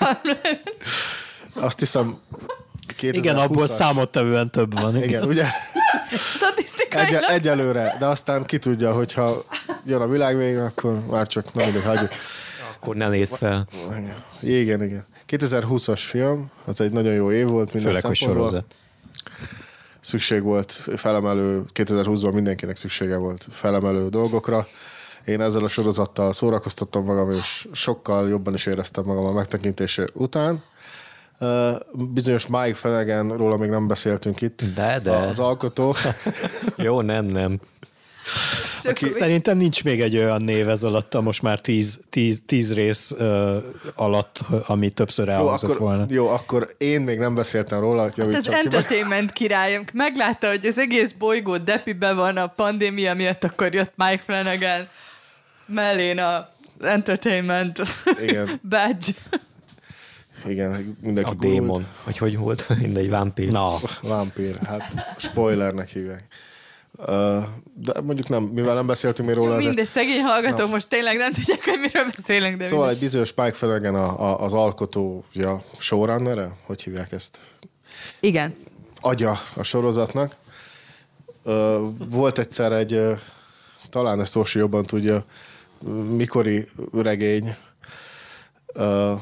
[1.54, 2.18] Azt hiszem,
[3.02, 3.10] 2020-as.
[3.12, 4.96] Igen, abból számottevően több van.
[4.96, 5.46] Igen, igen ugye?
[6.90, 9.46] Egy, egyelőre, de aztán ki tudja, hogyha
[9.86, 12.12] jön a világ végén, akkor már csak nem mindegy, hagyjuk.
[12.76, 13.68] Akkor ne nézz fel.
[14.42, 15.06] Igen, igen.
[15.28, 18.76] 2020-as film, az egy nagyon jó év volt minden Főleg, hogy sorozat
[20.08, 24.68] szükség volt felemelő, 2020-ban mindenkinek szüksége volt felemelő dolgokra.
[25.26, 30.64] Én ezzel a sorozattal szórakoztattam magam, és sokkal jobban is éreztem magam a megtekintése után.
[31.94, 34.62] Bizonyos Mike Flanagan, róla még nem beszéltünk itt.
[34.76, 35.12] De, de.
[35.12, 35.96] Az alkotó.
[36.76, 37.60] Jó, nem, nem.
[38.84, 39.10] Aki...
[39.10, 43.12] Szerintem nincs még egy olyan név ez alatt, a most már tíz, tíz, tíz rész
[43.12, 43.56] uh,
[43.96, 46.06] alatt, ami többször elhangzott jó, akkor, volna.
[46.10, 48.02] Jó, akkor én még nem beszéltem róla.
[48.02, 49.84] Hát az entertainment királyom.
[49.94, 54.88] Meglátta, hogy az egész bolygó depibe van a pandémia miatt, akkor jött Mike Flanagan
[55.66, 56.50] mellén a
[56.80, 57.82] entertainment
[58.22, 58.60] Igen.
[58.70, 59.12] badge.
[60.46, 63.52] Igen, mindenki A démon, vagy hogy volt, mindegy, vámpír.
[63.52, 66.24] Na, vámpír, hát spoilernek hívják.
[67.74, 69.56] De mondjuk nem, mivel nem beszéltünk még róla.
[69.56, 69.90] Mindegy, ezért...
[69.90, 70.68] szegény hallgatók no.
[70.68, 72.58] most tényleg nem tudják, hogy miről beszélünk.
[72.58, 72.96] De szóval mindegy.
[72.96, 77.38] egy bizonyos Spike Flanagan a, a, az alkotója, showrunnere, hogy hívják ezt?
[78.20, 78.56] Igen.
[79.02, 80.36] Agya a sorozatnak.
[82.10, 83.02] Volt egyszer egy,
[83.90, 85.26] talán ezt Orsi jobban tudja,
[86.16, 87.56] mikori regény,
[88.74, 89.20] uh,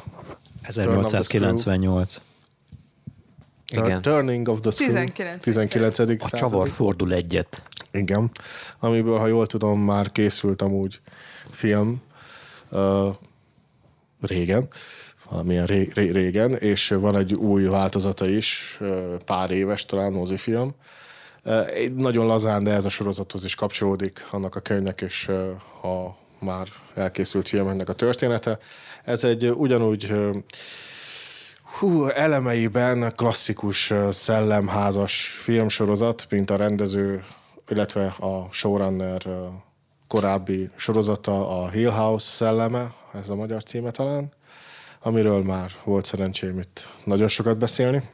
[0.62, 2.22] 1898.
[3.78, 4.02] Igen.
[4.02, 4.88] Turning of the Screw.
[4.88, 5.44] 19.
[5.44, 6.00] 19.
[6.00, 7.62] A csavar fordul egyet.
[7.92, 8.32] Igen.
[8.80, 11.02] Amiből, ha jól tudom, már készült amúgy
[11.52, 12.02] film
[12.72, 13.08] uh,
[14.22, 14.68] régen,
[15.30, 20.76] valamilyen ré, ré, régen, és van egy új változata is, uh, pár éves talán mozifilm.
[21.44, 26.18] Uh, nagyon lazán, de ez a sorozathoz is kapcsolódik annak a könyvnek, és uh, a
[26.40, 28.60] már elkészült filmnek a története.
[29.04, 30.14] Ez egy ugyanúgy
[31.80, 37.24] hú, elemeiben klasszikus szellemházas filmsorozat, mint a rendező,
[37.68, 39.22] illetve a showrunner
[40.08, 44.32] korábbi sorozata, a Hill House szelleme, ez a magyar címe talán,
[45.02, 48.10] amiről már volt szerencsém itt nagyon sokat beszélni.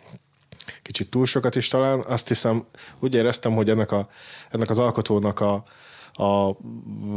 [0.82, 2.04] Kicsit túl sokat is talán.
[2.08, 2.66] Azt hiszem,
[3.00, 4.08] úgy éreztem, hogy ennek, a,
[4.50, 5.64] ennek az alkotónak a,
[6.24, 6.58] a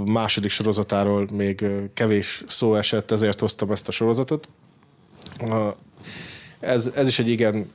[0.05, 4.49] második sorozatáról még kevés szó esett, ezért hoztam ezt a sorozatot.
[6.64, 7.70] Ez, ez is egy igen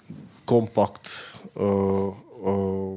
[0.46, 1.10] kompakt
[1.56, 2.08] ö,
[2.46, 2.92] ö,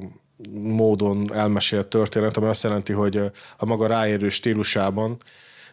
[0.51, 3.17] módon elmesélt történet, ami azt jelenti, hogy
[3.57, 5.17] a maga ráérő stílusában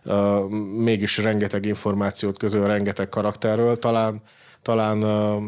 [0.04, 3.78] uh, mégis rengeteg információt közöl rengeteg karakterről.
[3.78, 4.22] Talán,
[4.62, 5.42] talán uh,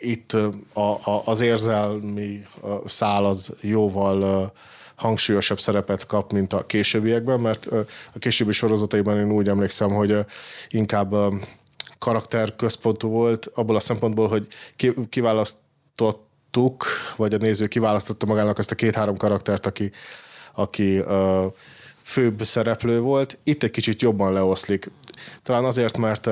[0.00, 0.32] itt
[0.72, 4.50] a, a, az érzelmi uh, szál az jóval uh,
[4.94, 7.66] hangsúlyosabb szerepet kap, mint a későbbiekben, mert
[8.12, 10.18] a későbbi sorozataiban én úgy emlékszem, hogy
[10.68, 11.14] inkább
[12.00, 14.46] karakterközpontú volt, abból a szempontból, hogy
[15.08, 16.84] kiválasztottuk,
[17.16, 19.90] vagy a néző kiválasztotta magának azt a két-három karaktert, aki,
[20.54, 21.02] aki
[22.02, 23.38] főbb szereplő volt.
[23.44, 24.90] Itt egy kicsit jobban leoszlik.
[25.42, 26.28] Talán azért, mert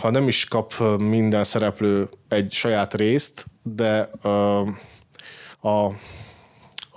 [0.00, 4.10] ha nem is kap minden szereplő egy saját részt, de
[5.60, 5.92] a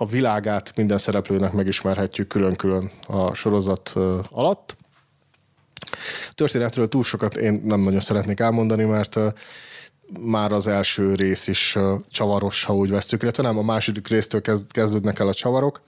[0.02, 3.92] a világát minden szereplőnek megismerhetjük külön-külön a sorozat
[4.30, 4.76] alatt.
[6.34, 9.18] Történetről túl sokat én nem nagyon szeretnék elmondani, mert
[10.20, 11.76] már az első rész is
[12.10, 15.82] csavaros, ha úgy veszük, illetve nem, a második résztől kezdődnek el a csavarok.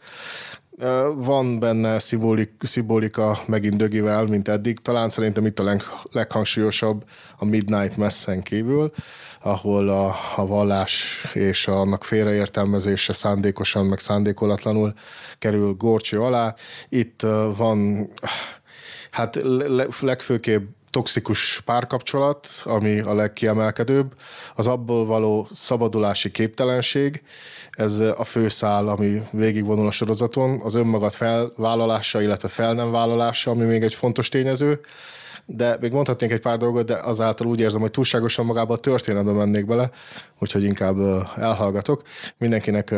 [1.17, 4.79] Van benne szimbolik, szimbolika megint dögivel, mint eddig.
[4.79, 5.83] Talán szerintem itt a leg,
[6.13, 7.05] leghangsúlyosabb
[7.39, 8.93] a Midnight Messen kívül,
[9.43, 14.93] ahol a, a vallás és annak félreértelmezése szándékosan, meg szándékolatlanul
[15.39, 16.55] kerül gorcső alá.
[16.89, 17.21] Itt
[17.57, 18.09] van
[19.13, 19.41] hát
[20.01, 24.13] legfőképp toxikus párkapcsolat, ami a legkiemelkedőbb,
[24.55, 27.23] az abból való szabadulási képtelenség,
[27.71, 33.65] ez a főszál, ami végigvonul a sorozaton, az önmagad felvállalása, illetve fel nem vállalása, ami
[33.65, 34.81] még egy fontos tényező,
[35.47, 39.33] de még mondhatnénk egy pár dolgot, de azáltal úgy érzem, hogy túlságosan magába a történetbe
[39.33, 39.91] mennék bele,
[40.39, 40.97] úgyhogy inkább
[41.37, 42.03] elhallgatok.
[42.39, 42.95] Mindenkinek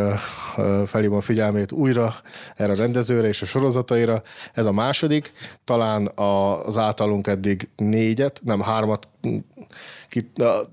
[0.87, 2.15] felhívom a figyelmét újra
[2.57, 4.23] erre a rendezőre és a sorozataira.
[4.53, 5.33] Ez a második,
[5.65, 9.09] talán az általunk eddig négyet, nem hármat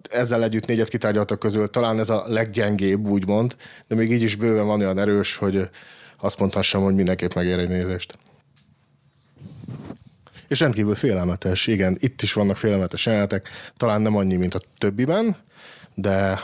[0.09, 3.55] ezzel együtt négyet kitárgyaltak közül, talán ez a leggyengébb, úgymond,
[3.87, 5.69] de még így is bőven van olyan erős, hogy
[6.19, 8.17] azt mondhassam, hogy mindenképp megér egy nézést
[10.51, 11.67] és rendkívül félelmetes.
[11.67, 15.35] Igen, itt is vannak félelmetes jelenetek, talán nem annyi, mint a többiben,
[15.95, 16.39] de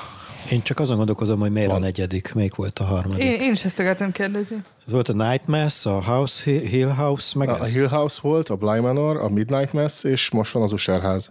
[0.52, 1.76] én csak azon gondolkodom, hogy miért van.
[1.76, 3.24] a negyedik, melyik volt a harmadik.
[3.24, 4.64] Én, én is ezt akartam kérdezni.
[4.86, 7.62] Ez volt a Night Mass, a House, Hill House, meg a, ez?
[7.62, 11.30] a Hill House volt, a Bly Manor, a Midnight Mass, és most van az Userház.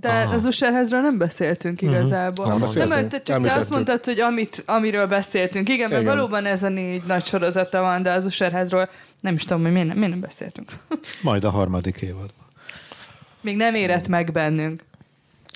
[0.00, 0.34] De Aha.
[0.34, 1.90] az Userházról nem beszéltünk mhm.
[1.90, 2.46] igazából.
[2.46, 2.60] Uh-huh.
[2.60, 2.94] Nem beszéltünk.
[2.94, 5.68] Nem, te csak te azt mondtad, hogy amit, amiről beszéltünk.
[5.68, 6.14] Igen, mert Igen.
[6.14, 8.88] valóban ez a négy nagy sorozata van, de az Userházról
[9.20, 10.72] nem is tudom, hogy miért nem, miért nem beszéltünk.
[11.22, 12.46] Majd a harmadik évadban.
[13.40, 14.82] Még nem érett meg bennünk.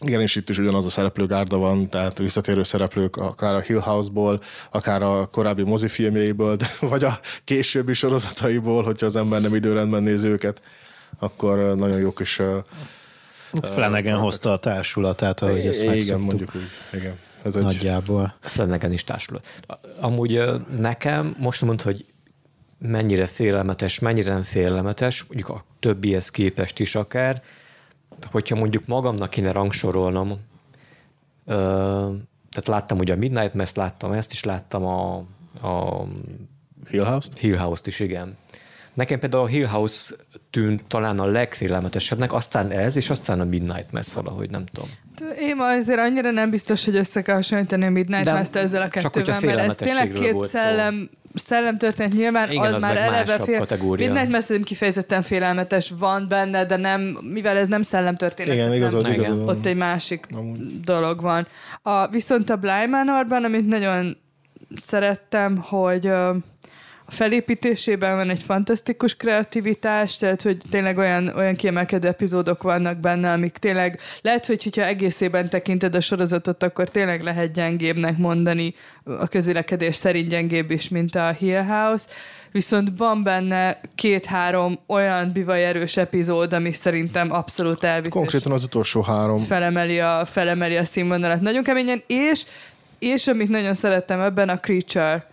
[0.05, 4.41] Igen, és itt is ugyanaz a szereplőgárda van, tehát visszatérő szereplők akár a Hill House-ból,
[4.71, 10.25] akár a korábbi mozifilmjeiből, de, vagy a későbbi sorozataiból, hogyha az ember nem időrendben néz
[10.25, 10.61] őket,
[11.19, 12.41] akkor nagyon jó kis...
[13.53, 16.27] Flanagan uh, hozta a társulatát, ahogy ezt Igen, megszoktuk.
[16.27, 16.99] mondjuk úgy.
[17.01, 17.19] Igen.
[17.43, 17.63] Ez egy...
[17.63, 18.35] Nagyjából.
[18.41, 19.47] Flanagan is társulat.
[20.01, 20.43] Amúgy
[20.77, 22.05] nekem most mondta, hogy
[22.79, 27.43] mennyire félelmetes, mennyire nem félelmetes, mondjuk a többihez képest is akár,
[28.31, 30.31] hogyha mondjuk magamnak kéne rangsorolnom,
[31.47, 31.55] ö,
[32.51, 35.17] tehát láttam ugye a Midnight Mass, láttam ezt is, láttam a,
[35.63, 36.05] a
[36.89, 37.39] Hill House-t?
[37.39, 38.37] Hill House-t is, igen.
[38.99, 40.15] Nekem például a Hill House
[40.51, 44.91] tűnt talán a legfélelmetesebbnek, aztán ez, és aztán a Midnight Mass valahogy, nem tudom.
[45.41, 48.89] Én azért annyira nem biztos, hogy össze kell hasonlítani a Midnight De Mass-t ezzel a
[48.89, 53.59] kettővel, mert ez tényleg két szellem, szellem történet nyilván, Igen, az, az már eleve fél.
[53.59, 54.13] kategória.
[54.13, 57.01] Midnight Mass kifejezetten félelmetes van benne, de nem,
[57.33, 58.55] mivel ez nem szellem történet.
[58.55, 59.15] Igen, nem, igazad, Igen.
[59.15, 59.49] igazad.
[59.49, 60.27] ott egy másik
[60.85, 61.47] dolog van.
[61.83, 64.17] A, viszont a Blind Manorban, amit nagyon
[64.77, 66.11] szerettem, hogy
[67.09, 73.57] felépítésében van egy fantasztikus kreativitás, tehát hogy tényleg olyan, olyan kiemelkedő epizódok vannak benne, amik
[73.57, 79.95] tényleg lehet, hogy hogyha egészében tekinted a sorozatot, akkor tényleg lehet gyengébbnek mondani, a közülekedés
[79.95, 82.07] szerint gyengébb is, mint a Hill House,
[82.53, 88.13] viszont van benne két-három olyan bivaj erős epizód, ami szerintem abszolút elvisz.
[88.13, 89.39] Konkrétan az utolsó három.
[89.39, 92.45] felemeli a, felemeli a színvonalat nagyon keményen, és,
[92.99, 95.27] és amit nagyon szerettem ebben, a Creature.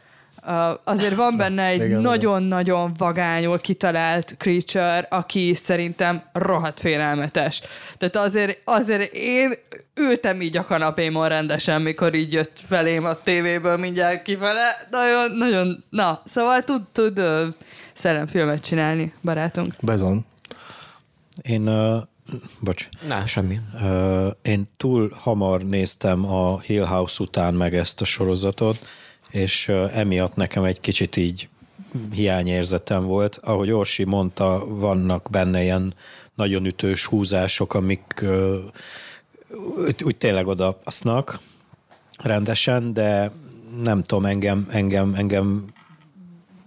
[0.84, 7.62] Azért van benne egy nagyon-nagyon vagányul kitalált creature, aki szerintem rohadt félelmetes.
[7.98, 9.54] Tehát azért, azért én
[9.96, 14.88] ültem így a kanapémon rendesen, mikor így jött felém a tévéből mindjárt kifele.
[14.90, 17.22] Nagyon, nagyon, na, szóval tud, tud
[17.94, 19.74] szellemfilmet csinálni, barátunk.
[19.82, 20.26] Bezon.
[21.42, 21.98] Én, uh,
[22.60, 23.60] bocs, Na, semmi.
[23.82, 28.78] uh, én túl hamar néztem a Hill House után meg ezt a sorozatot,
[29.36, 31.50] és emiatt nekem egy kicsit így
[32.12, 33.40] hiányérzetem volt.
[33.44, 35.94] Ahogy Orsi mondta, vannak benne ilyen
[36.36, 38.26] nagyon ütős húzások, amik
[40.04, 41.40] úgy, tényleg odapasznak
[42.18, 43.32] rendesen, de
[43.84, 45.66] nem tudom, engem, engem, engem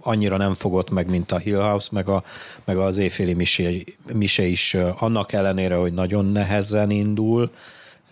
[0.00, 2.24] annyira nem fogott meg, mint a Hill House, meg, a,
[2.64, 3.70] meg az éjféli mise,
[4.12, 7.50] mise is annak ellenére, hogy nagyon nehezen indul,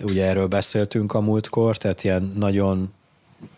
[0.01, 2.95] ugye erről beszéltünk a múltkor, tehát ilyen nagyon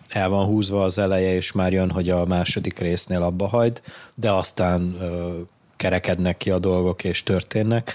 [0.08, 3.82] el van húzva az eleje, és már jön, hogy a második résznél abba hagyd,
[4.14, 5.38] de aztán ö,
[5.76, 7.92] kerekednek ki a dolgok, és történnek.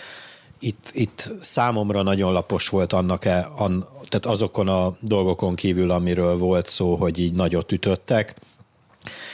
[0.60, 6.38] Itt, itt számomra nagyon lapos volt annak, e, an, tehát azokon a dolgokon kívül, amiről
[6.38, 8.36] volt szó, hogy így nagyot ütöttek,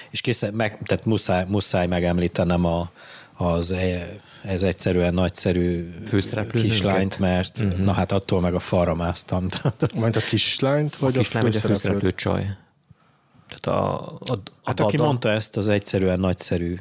[0.10, 2.92] és kész, meg, tehát muszáj, muszáj megemlítenem a,
[3.38, 5.94] az, e- ez egyszerűen nagyszerű
[6.52, 7.80] kislányt, mert uh-huh.
[7.80, 9.48] na hát attól meg a falra másztam.
[10.00, 11.82] Majd a kislányt, vagy a, Kislány vagy a főszereplőt?
[11.82, 12.58] főszereplő csaj.
[13.58, 16.76] Tehát a, a, a hát aki mondta ezt, az egyszerűen nagyszerű.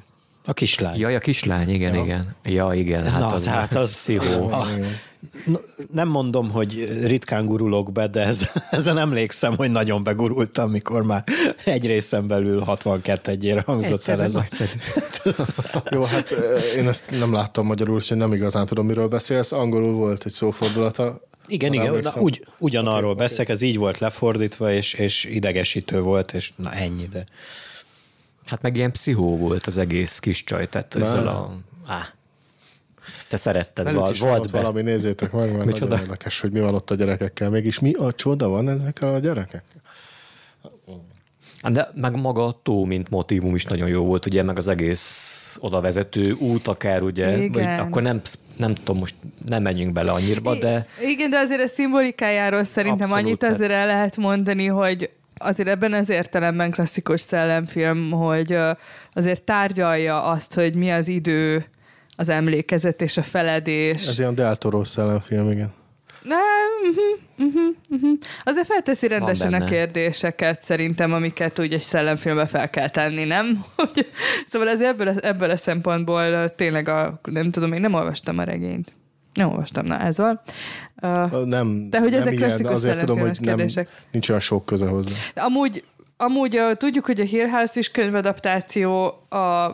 [0.48, 0.98] A kislány.
[0.98, 2.02] Jaj, a kislány, igen, ja.
[2.02, 2.34] igen.
[2.44, 4.50] Ja, igen, hát Na, az, tehát az- szívó.
[5.44, 5.60] N-
[5.92, 11.24] nem mondom, hogy ritkán gurulok be, de ez, ezen emlékszem, hogy nagyon begurultam, mikor már
[11.64, 14.44] egy részen belül 62 egyére hangzott el ez a...
[15.94, 16.30] Jó, hát
[16.76, 19.52] én ezt nem láttam magyarul, úgyhogy nem igazán tudom, miről beszélsz.
[19.52, 21.20] Angolul volt egy szófordulata.
[21.46, 26.32] Igen, igen, na, úgy, ugyanarról Oké, beszélek, ez így volt lefordítva, és, és idegesítő volt,
[26.32, 27.24] és na ennyi, de...
[28.48, 31.56] Hát meg ilyen pszichó volt az egész kis csaj, tehát ezzel a...
[31.86, 32.08] Á,
[33.28, 34.58] te szeretted, Velük val, is volt be.
[34.58, 35.86] valami, nézzétek meg, mert Micsoda?
[35.86, 37.50] nagyon érdekes, hogy mi van ott a gyerekekkel.
[37.50, 39.62] Mégis mi a csoda van ezekkel a gyerekek?
[41.62, 45.58] De meg maga a tó, mint motivum is nagyon jó volt, ugye, meg az egész
[45.60, 47.52] oda vezető út akár, ugye, Igen.
[47.52, 48.20] vagy akkor nem,
[48.56, 49.14] nem tudom, most
[49.46, 53.52] nem menjünk bele annyira, de Igen, de azért a szimbolikájáról szerintem Abszolút, annyit hát.
[53.52, 58.58] azért el lehet mondani, hogy azért ebben az értelemben klasszikus szellemfilm, hogy
[59.12, 61.64] azért tárgyalja azt, hogy mi az idő,
[62.16, 64.06] az emlékezet és a feledés.
[64.06, 65.72] Ez ilyen Del Toro szellemfilm, igen.
[66.22, 68.18] Nem, uh-huh, uh-huh, uh-huh.
[68.44, 73.64] Azért felteszi rendesen a kérdéseket szerintem, amiket úgy egy szellemfilmbe fel kell tenni, nem?
[73.76, 74.10] Hogy,
[74.46, 78.42] szóval ez ebből, a- ebből a szempontból tényleg a, nem tudom, én nem olvastam a
[78.42, 78.92] regényt.
[79.38, 80.40] Nem olvastam, na ez van.
[81.02, 83.88] Uh, Nem, De hogy nem ezek ilyen, klasszikus azért tudom, hogy nem, kérdések.
[84.10, 85.12] nincs olyan sok köze hozzá.
[85.34, 85.84] Amúgy,
[86.16, 89.66] amúgy uh, tudjuk, hogy a Hill House is könyvadaptáció, a,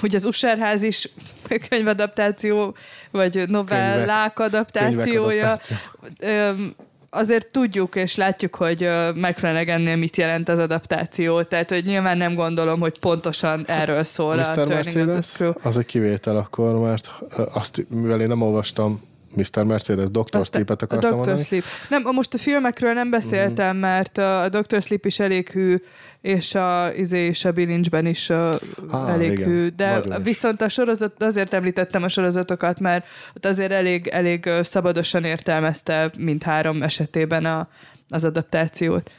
[0.00, 1.08] hogy az Usherház is
[1.68, 2.74] könyvadaptáció,
[3.10, 5.46] vagy novellák Könyvek adaptációja.
[5.46, 5.76] adaptáció.
[6.18, 6.74] Öm,
[7.10, 12.80] azért tudjuk és látjuk, hogy McFlanagannél mit jelent az adaptáció, tehát hogy nyilván nem gondolom,
[12.80, 14.54] hogy pontosan erről szól a Mr.
[14.54, 17.10] Turning of the Mercedes, az egy kivétel akkor, mert
[17.52, 19.00] azt, mivel én nem olvastam
[19.36, 19.62] Mr.
[19.64, 20.44] Mercedes, Dr.
[20.44, 21.16] Sleep-et a akartam Dr.
[21.16, 21.42] mondani.
[21.42, 21.62] Sleep.
[21.88, 23.78] Nem, most a filmekről nem beszéltem, Mhm.
[23.78, 24.82] mert a Dr.
[24.82, 25.76] Sleep is elég hű,
[26.20, 28.54] és a, izé, és a Bilincsben is uh,
[28.90, 29.48] Á, elég igen.
[29.48, 29.68] hű.
[29.68, 30.24] De Nagyon is.
[30.24, 33.06] viszont a sorozat, azért említettem a sorozatokat, mert
[33.36, 37.68] ott azért elég, elég szabadosan értelmezte mindhárom esetében a,
[38.08, 39.10] az adaptációt.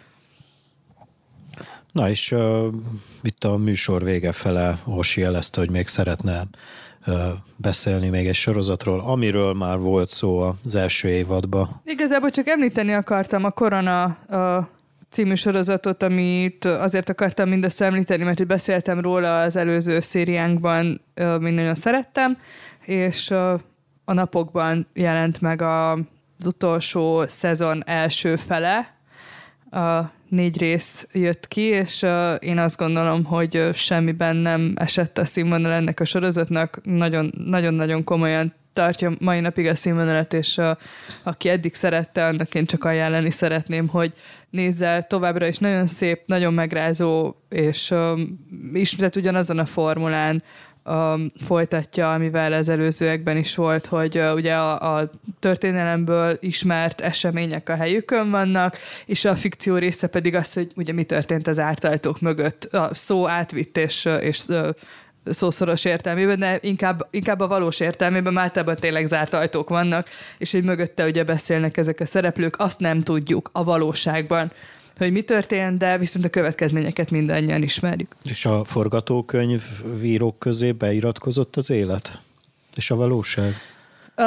[1.92, 2.66] Na és uh,
[3.22, 6.48] itt a műsor vége fele Hosi jelezte, hogy még szeretne uh,
[7.58, 11.82] beszélni még egy sorozatról, amiről már volt szó az első évadban.
[11.86, 14.70] Igazából csak említeni akartam a Korona a
[15.10, 21.02] című sorozatot, amit azért akartam mindezt említeni, mert beszéltem róla az előző szériánkban,
[21.40, 22.38] mint nagyon szerettem,
[22.86, 23.32] és
[24.06, 28.98] a napokban jelent meg a, az utolsó szezon első fele,
[29.72, 32.06] a négy rész jött ki, és
[32.40, 36.80] én azt gondolom, hogy semmiben nem esett a színvonal ennek a sorozatnak.
[36.84, 40.70] Nagyon-nagyon komolyan tartja mai napig a színvonalat, és uh,
[41.24, 44.14] aki eddig szerette, annak én csak ajánlani szeretném, hogy
[44.50, 50.44] nézze továbbra is nagyon szép, nagyon megrázó, és um, ismét ugyanazon a formulán
[50.90, 55.10] um, folytatja, amivel az előzőekben is volt, hogy uh, ugye a, a
[55.40, 61.04] történelemből ismert események a helyükön vannak, és a fikció része pedig az, hogy ugye mi
[61.04, 62.64] történt az ártajtók mögött.
[62.64, 64.46] A szó átvitt és, és
[65.26, 70.64] szószoros értelmében, de inkább, inkább a valós értelmében, általában tényleg zárt ajtók vannak, és hogy
[70.64, 74.52] mögötte ugye beszélnek ezek a szereplők, azt nem tudjuk a valóságban
[75.00, 78.16] hogy mi történt, de viszont a következményeket mindannyian ismerjük.
[78.24, 79.64] És a forgatókönyv
[80.00, 82.20] vírók közé beiratkozott az élet?
[82.76, 83.54] És a valóság?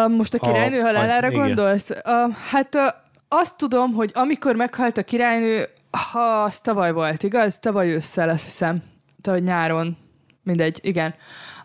[0.09, 1.91] Most a királynő a, halálára a, gondolsz?
[1.91, 5.69] A, hát a, azt tudom, hogy amikor meghalt a királynő,
[6.13, 7.59] ha az tavaly volt, igaz?
[7.59, 8.83] Tavaly ősszel, azt hiszem.
[9.21, 9.97] Tavaly nyáron.
[10.43, 11.15] Mindegy, igen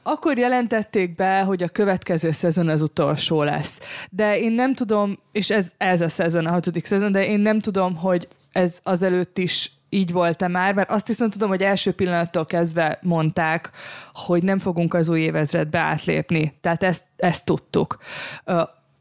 [0.07, 3.79] akkor jelentették be, hogy a következő szezon az utolsó lesz.
[4.09, 7.59] De én nem tudom, és ez, ez a szezon, a hatodik szezon, de én nem
[7.59, 12.45] tudom, hogy ez azelőtt is így volt-e már, mert azt viszont tudom, hogy első pillanattól
[12.45, 13.71] kezdve mondták,
[14.13, 16.57] hogy nem fogunk az új évezredbe átlépni.
[16.61, 17.97] Tehát ezt, ezt tudtuk.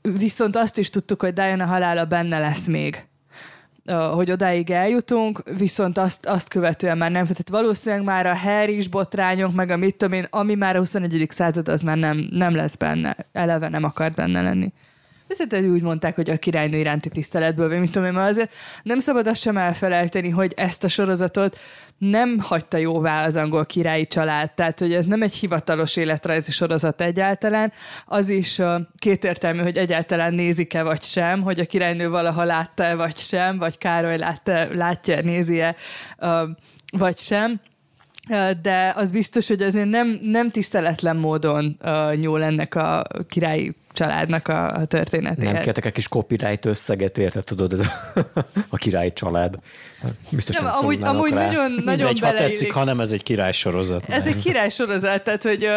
[0.02, 3.06] Viszont azt is tudtuk, hogy Diana halála benne lesz még
[3.92, 7.22] hogy odáig eljutunk, viszont azt, azt követően már nem.
[7.22, 10.78] Tehát valószínűleg már a Harry is botrányok, meg a mit tudom én, ami már a
[10.78, 11.26] 21.
[11.30, 13.16] század, az már nem, nem lesz benne.
[13.32, 14.72] Eleve nem akart benne lenni.
[15.26, 18.52] Viszont úgy mondták, hogy a királynő iránti tiszteletből, vagy mit tudom én, mert azért
[18.82, 21.58] nem szabad azt sem elfelejteni, hogy ezt a sorozatot
[21.98, 27.00] nem hagyta jóvá az angol királyi család, tehát hogy ez nem egy hivatalos életrajzi sorozat
[27.00, 27.72] egyáltalán,
[28.06, 33.16] az is uh, kétértelmű, hogy egyáltalán nézik-e vagy sem, hogy a királynő valaha látta-e vagy
[33.16, 35.76] sem, vagy Károly látta, látja, nézi-e
[36.90, 37.60] vagy sem.
[38.62, 44.48] De az biztos, hogy azért nem, nem tiszteletlen módon uh, nyúl ennek a királyi családnak
[44.48, 45.52] a, a történetéhez.
[45.52, 47.90] Nem kértek egy kis copyright összeget, érted, tudod, ez a,
[48.68, 49.58] a királyi család.
[50.30, 51.46] Biztos nem, nem amúgy, amúgy rá.
[51.46, 54.04] nagyon, nagyon Mindegy, ha tetszik, hanem ez egy király sorozat.
[54.08, 55.68] Ez egy király sorozat, tehát hogy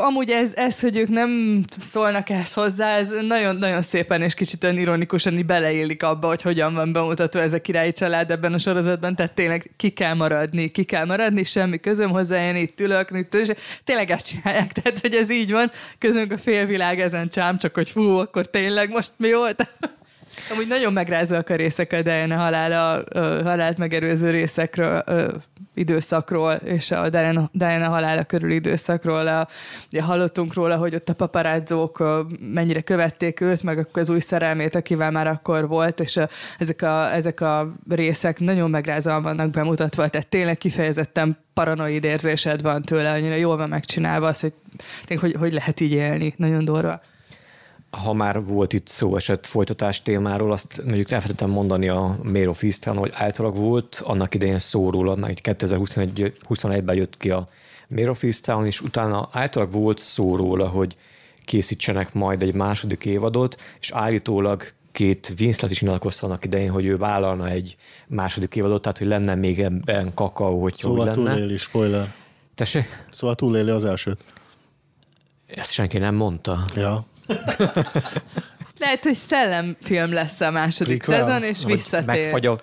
[0.00, 5.46] amúgy ez, ez, hogy ők nem szólnak ehhez hozzá, ez nagyon-nagyon szépen és kicsit ironikusan
[5.46, 9.70] beleillik abba, hogy hogyan van bemutatva ez a királyi család ebben a sorozatban, tehát tényleg
[9.76, 14.10] ki kell maradni, ki kell maradni, semmi közöm hozzá, én itt ülök, itt ülök, tényleg
[14.10, 18.02] ezt csinálják, tehát hogy ez így van, közünk a félvilág ezen csám, csak hogy fú,
[18.02, 19.68] akkor tényleg most mi volt?
[20.52, 23.04] Amúgy nagyon megrázolak a részek a Diana halála,
[23.44, 25.04] halált megerőző részekről,
[25.78, 29.26] időszakról, és a Diana, Diana halála körül időszakról.
[29.26, 29.48] A,
[29.92, 32.02] ugye hallottunk róla, hogy ott a paparázzók
[32.52, 37.14] mennyire követték őt, meg az új szerelmét, akivel már akkor volt, és a, ezek, a,
[37.14, 43.34] ezek a részek nagyon megrázóan vannak bemutatva, tehát tényleg kifejezetten paranoid érzésed van tőle, annyira
[43.34, 44.52] jól van megcsinálva az, hogy,
[45.20, 47.00] hogy, hogy lehet így élni, nagyon durva
[47.90, 52.62] ha már volt itt szó esett folytatás témáról, azt mondjuk elfelejtettem mondani a Mayor of
[52.62, 57.48] Eastern, hogy általában volt annak idején szó róla, meg 2021-ben jött ki a
[57.88, 60.96] Mayor of Eastern, és utána általában volt szó róla, hogy
[61.44, 64.62] készítsenek majd egy második évadot, és állítólag
[64.92, 67.76] két Winslet is nyilatkozta annak idején, hogy ő vállalna egy
[68.06, 71.32] második évadot, tehát hogy lenne még ebben kakaó, hogy szóval hogy lenne.
[71.32, 72.14] túléli, spoiler.
[72.54, 73.06] Tessék?
[73.10, 74.24] Szóval túléli az elsőt.
[75.46, 76.64] Ezt senki nem mondta.
[76.74, 77.04] Ja.
[78.78, 81.24] Lehet, hogy szellemfilm lesz a második Prequel.
[81.24, 82.06] szezon, és visszatér.
[82.06, 82.58] Megfagy a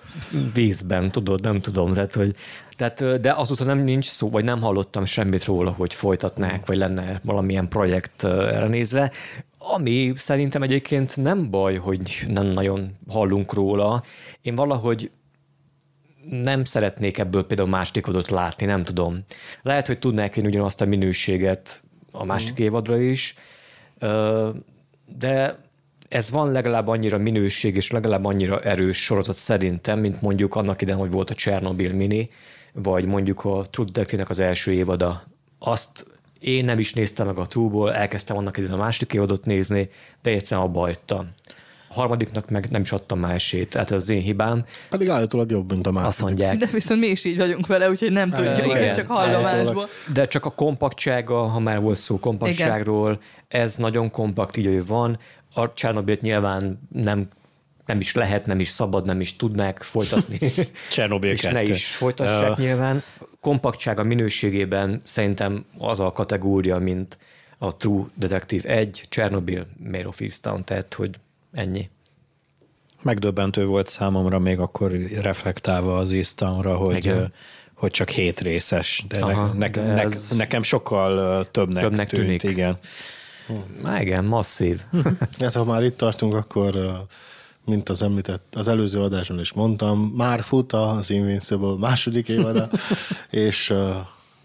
[0.54, 1.94] vízben, tudod, nem tudom.
[1.94, 2.36] Tehát, hogy,
[2.76, 7.20] tehát, de azóta nem nincs szó, vagy nem hallottam semmit róla, hogy folytatnák, vagy lenne
[7.24, 9.12] valamilyen projekt erre nézve.
[9.58, 14.04] Ami szerintem egyébként nem baj, hogy nem nagyon hallunk róla.
[14.42, 15.12] Én valahogy
[16.30, 19.24] nem szeretnék ebből például másodikadot látni, nem tudom.
[19.62, 22.64] Lehet, hogy tudnák én ugyanazt a minőséget a másik mm.
[22.64, 23.36] évadra is,
[25.18, 25.60] de
[26.10, 31.00] ez van legalább annyira minőség és legalább annyira erős sorozat szerintem, mint mondjuk annak idején,
[31.00, 32.26] hogy volt a Chernobyl mini,
[32.74, 35.24] vagy mondjuk a True detective az első évada.
[35.60, 36.08] Azt
[36.40, 39.90] én nem is néztem meg a True-ból, elkezdtem annak idején a második évadot nézni,
[40.22, 41.30] de egyszerűen abba hagytam.
[41.96, 44.64] Harmadiknak meg nem is adtam már esélyt, tehát ez az én hibám.
[44.90, 46.10] Pedig állítólag jobb, mint a második.
[46.10, 46.58] Azt mondják.
[46.58, 48.94] De viszont mi is így vagyunk vele, úgyhogy nem tudjuk, igen.
[48.94, 49.88] csak hallomásból.
[50.14, 53.64] De csak a kompaktsága, ha már volt szó kompaktságról, Igen.
[53.64, 55.20] ez nagyon kompakt, így, hogy van.
[55.54, 57.28] A Csernobilt nyilván nem
[57.86, 60.40] nem is lehet, nem is szabad, nem is tudnák folytatni.
[60.90, 62.58] Csernobil És ne is folytassák uh.
[62.58, 63.04] nyilván.
[63.42, 67.18] Kompaktsága minőségében szerintem az a kategória, mint
[67.58, 71.16] a True Detective 1, Chernobyl, Mayor of Easttown, tehát hogy
[71.54, 71.90] ennyi.
[73.06, 74.92] Megdöbbentő volt számomra még akkor
[75.22, 77.34] reflektálva az Easttownra, hogy Igen
[77.76, 82.24] hogy csak hét részes, de, Aha, ne, ne, de ez nekem sokkal többnek, többnek tűnt,
[82.24, 82.44] tűnik.
[82.44, 82.78] igen.
[83.82, 84.82] Má igen, masszív.
[85.40, 86.78] hát ha már itt tartunk, akkor
[87.66, 92.70] mint az említett, az előző adásban is mondtam, már fut az Invincible második évada,
[93.30, 93.74] és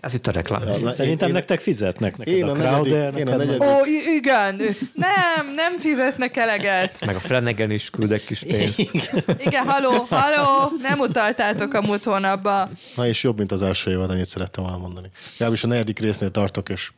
[0.01, 0.63] ez itt a reklám.
[0.63, 3.15] Ja, Szerintem én, nektek fizetnek neked én a, a Crowder.
[3.17, 3.63] Én a negyedik.
[3.63, 3.81] Ó,
[4.17, 4.61] igen.
[4.95, 7.05] Nem, nem fizetnek eleget.
[7.07, 8.79] Meg a Flanagan is küldek kis pénzt.
[9.47, 12.69] Igen, haló, haló, nem utaltátok a múlt hónapba.
[12.97, 15.11] Na és jobb, mint az első évad, annyit szerettem volna mondani.
[15.33, 16.93] Legalábbis a negyedik résznél tartok, és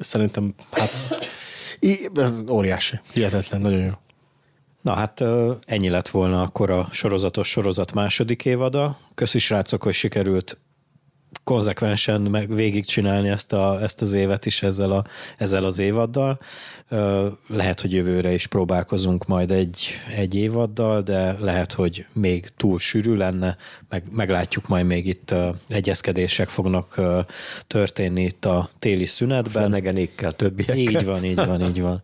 [0.00, 0.92] szerintem hát
[2.50, 3.92] óriási, hihetetlen, nagyon jó.
[4.80, 5.22] Na hát
[5.66, 8.98] ennyi lett volna akkor a sorozatos sorozat második évada.
[9.14, 10.58] Köszi srácok, hogy sikerült
[11.44, 15.04] konzekvensen meg végigcsinálni ezt, a, ezt az évet is ezzel, a,
[15.36, 16.38] ezzel az évaddal.
[17.46, 23.14] Lehet, hogy jövőre is próbálkozunk majd egy, egy évaddal, de lehet, hogy még túl sűrű
[23.14, 23.56] lenne,
[23.88, 25.34] meg, meglátjuk majd még itt
[25.68, 27.00] egyezkedések fognak
[27.66, 29.62] történni itt a téli szünetben.
[29.62, 30.76] Fenegenékkel, többiekkel.
[30.76, 32.02] Így van, így van, így van.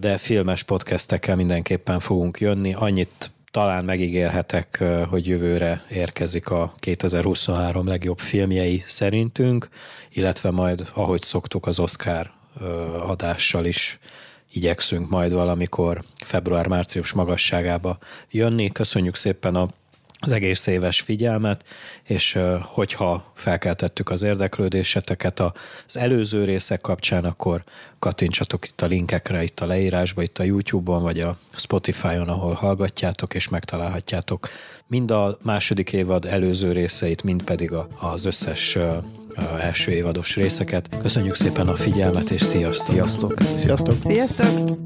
[0.00, 2.74] De filmes podcastekkel mindenképpen fogunk jönni.
[2.74, 9.68] Annyit talán megígérhetek, hogy jövőre érkezik a 2023 legjobb filmjei szerintünk,
[10.12, 12.30] illetve majd, ahogy szoktuk, az Oscar
[13.06, 13.98] adással is
[14.52, 17.98] igyekszünk majd valamikor február-március magasságába
[18.30, 18.70] jönni.
[18.70, 19.68] Köszönjük szépen a
[20.24, 21.64] az egész éves figyelmet,
[22.02, 27.62] és hogyha felkeltettük az érdeklődéseteket az előző részek kapcsán, akkor
[27.98, 33.34] kattintsatok itt a linkekre, itt a leírásba, itt a YouTube-on, vagy a Spotify-on, ahol hallgatjátok,
[33.34, 34.48] és megtalálhatjátok
[34.86, 38.78] mind a második évad előző részeit, mind pedig az összes
[39.60, 40.88] első évados részeket.
[41.00, 42.86] Köszönjük szépen a figyelmet, és sziasztok!
[42.86, 43.34] Sziasztok!
[43.56, 44.02] Sziasztok!
[44.02, 44.80] sziasztok.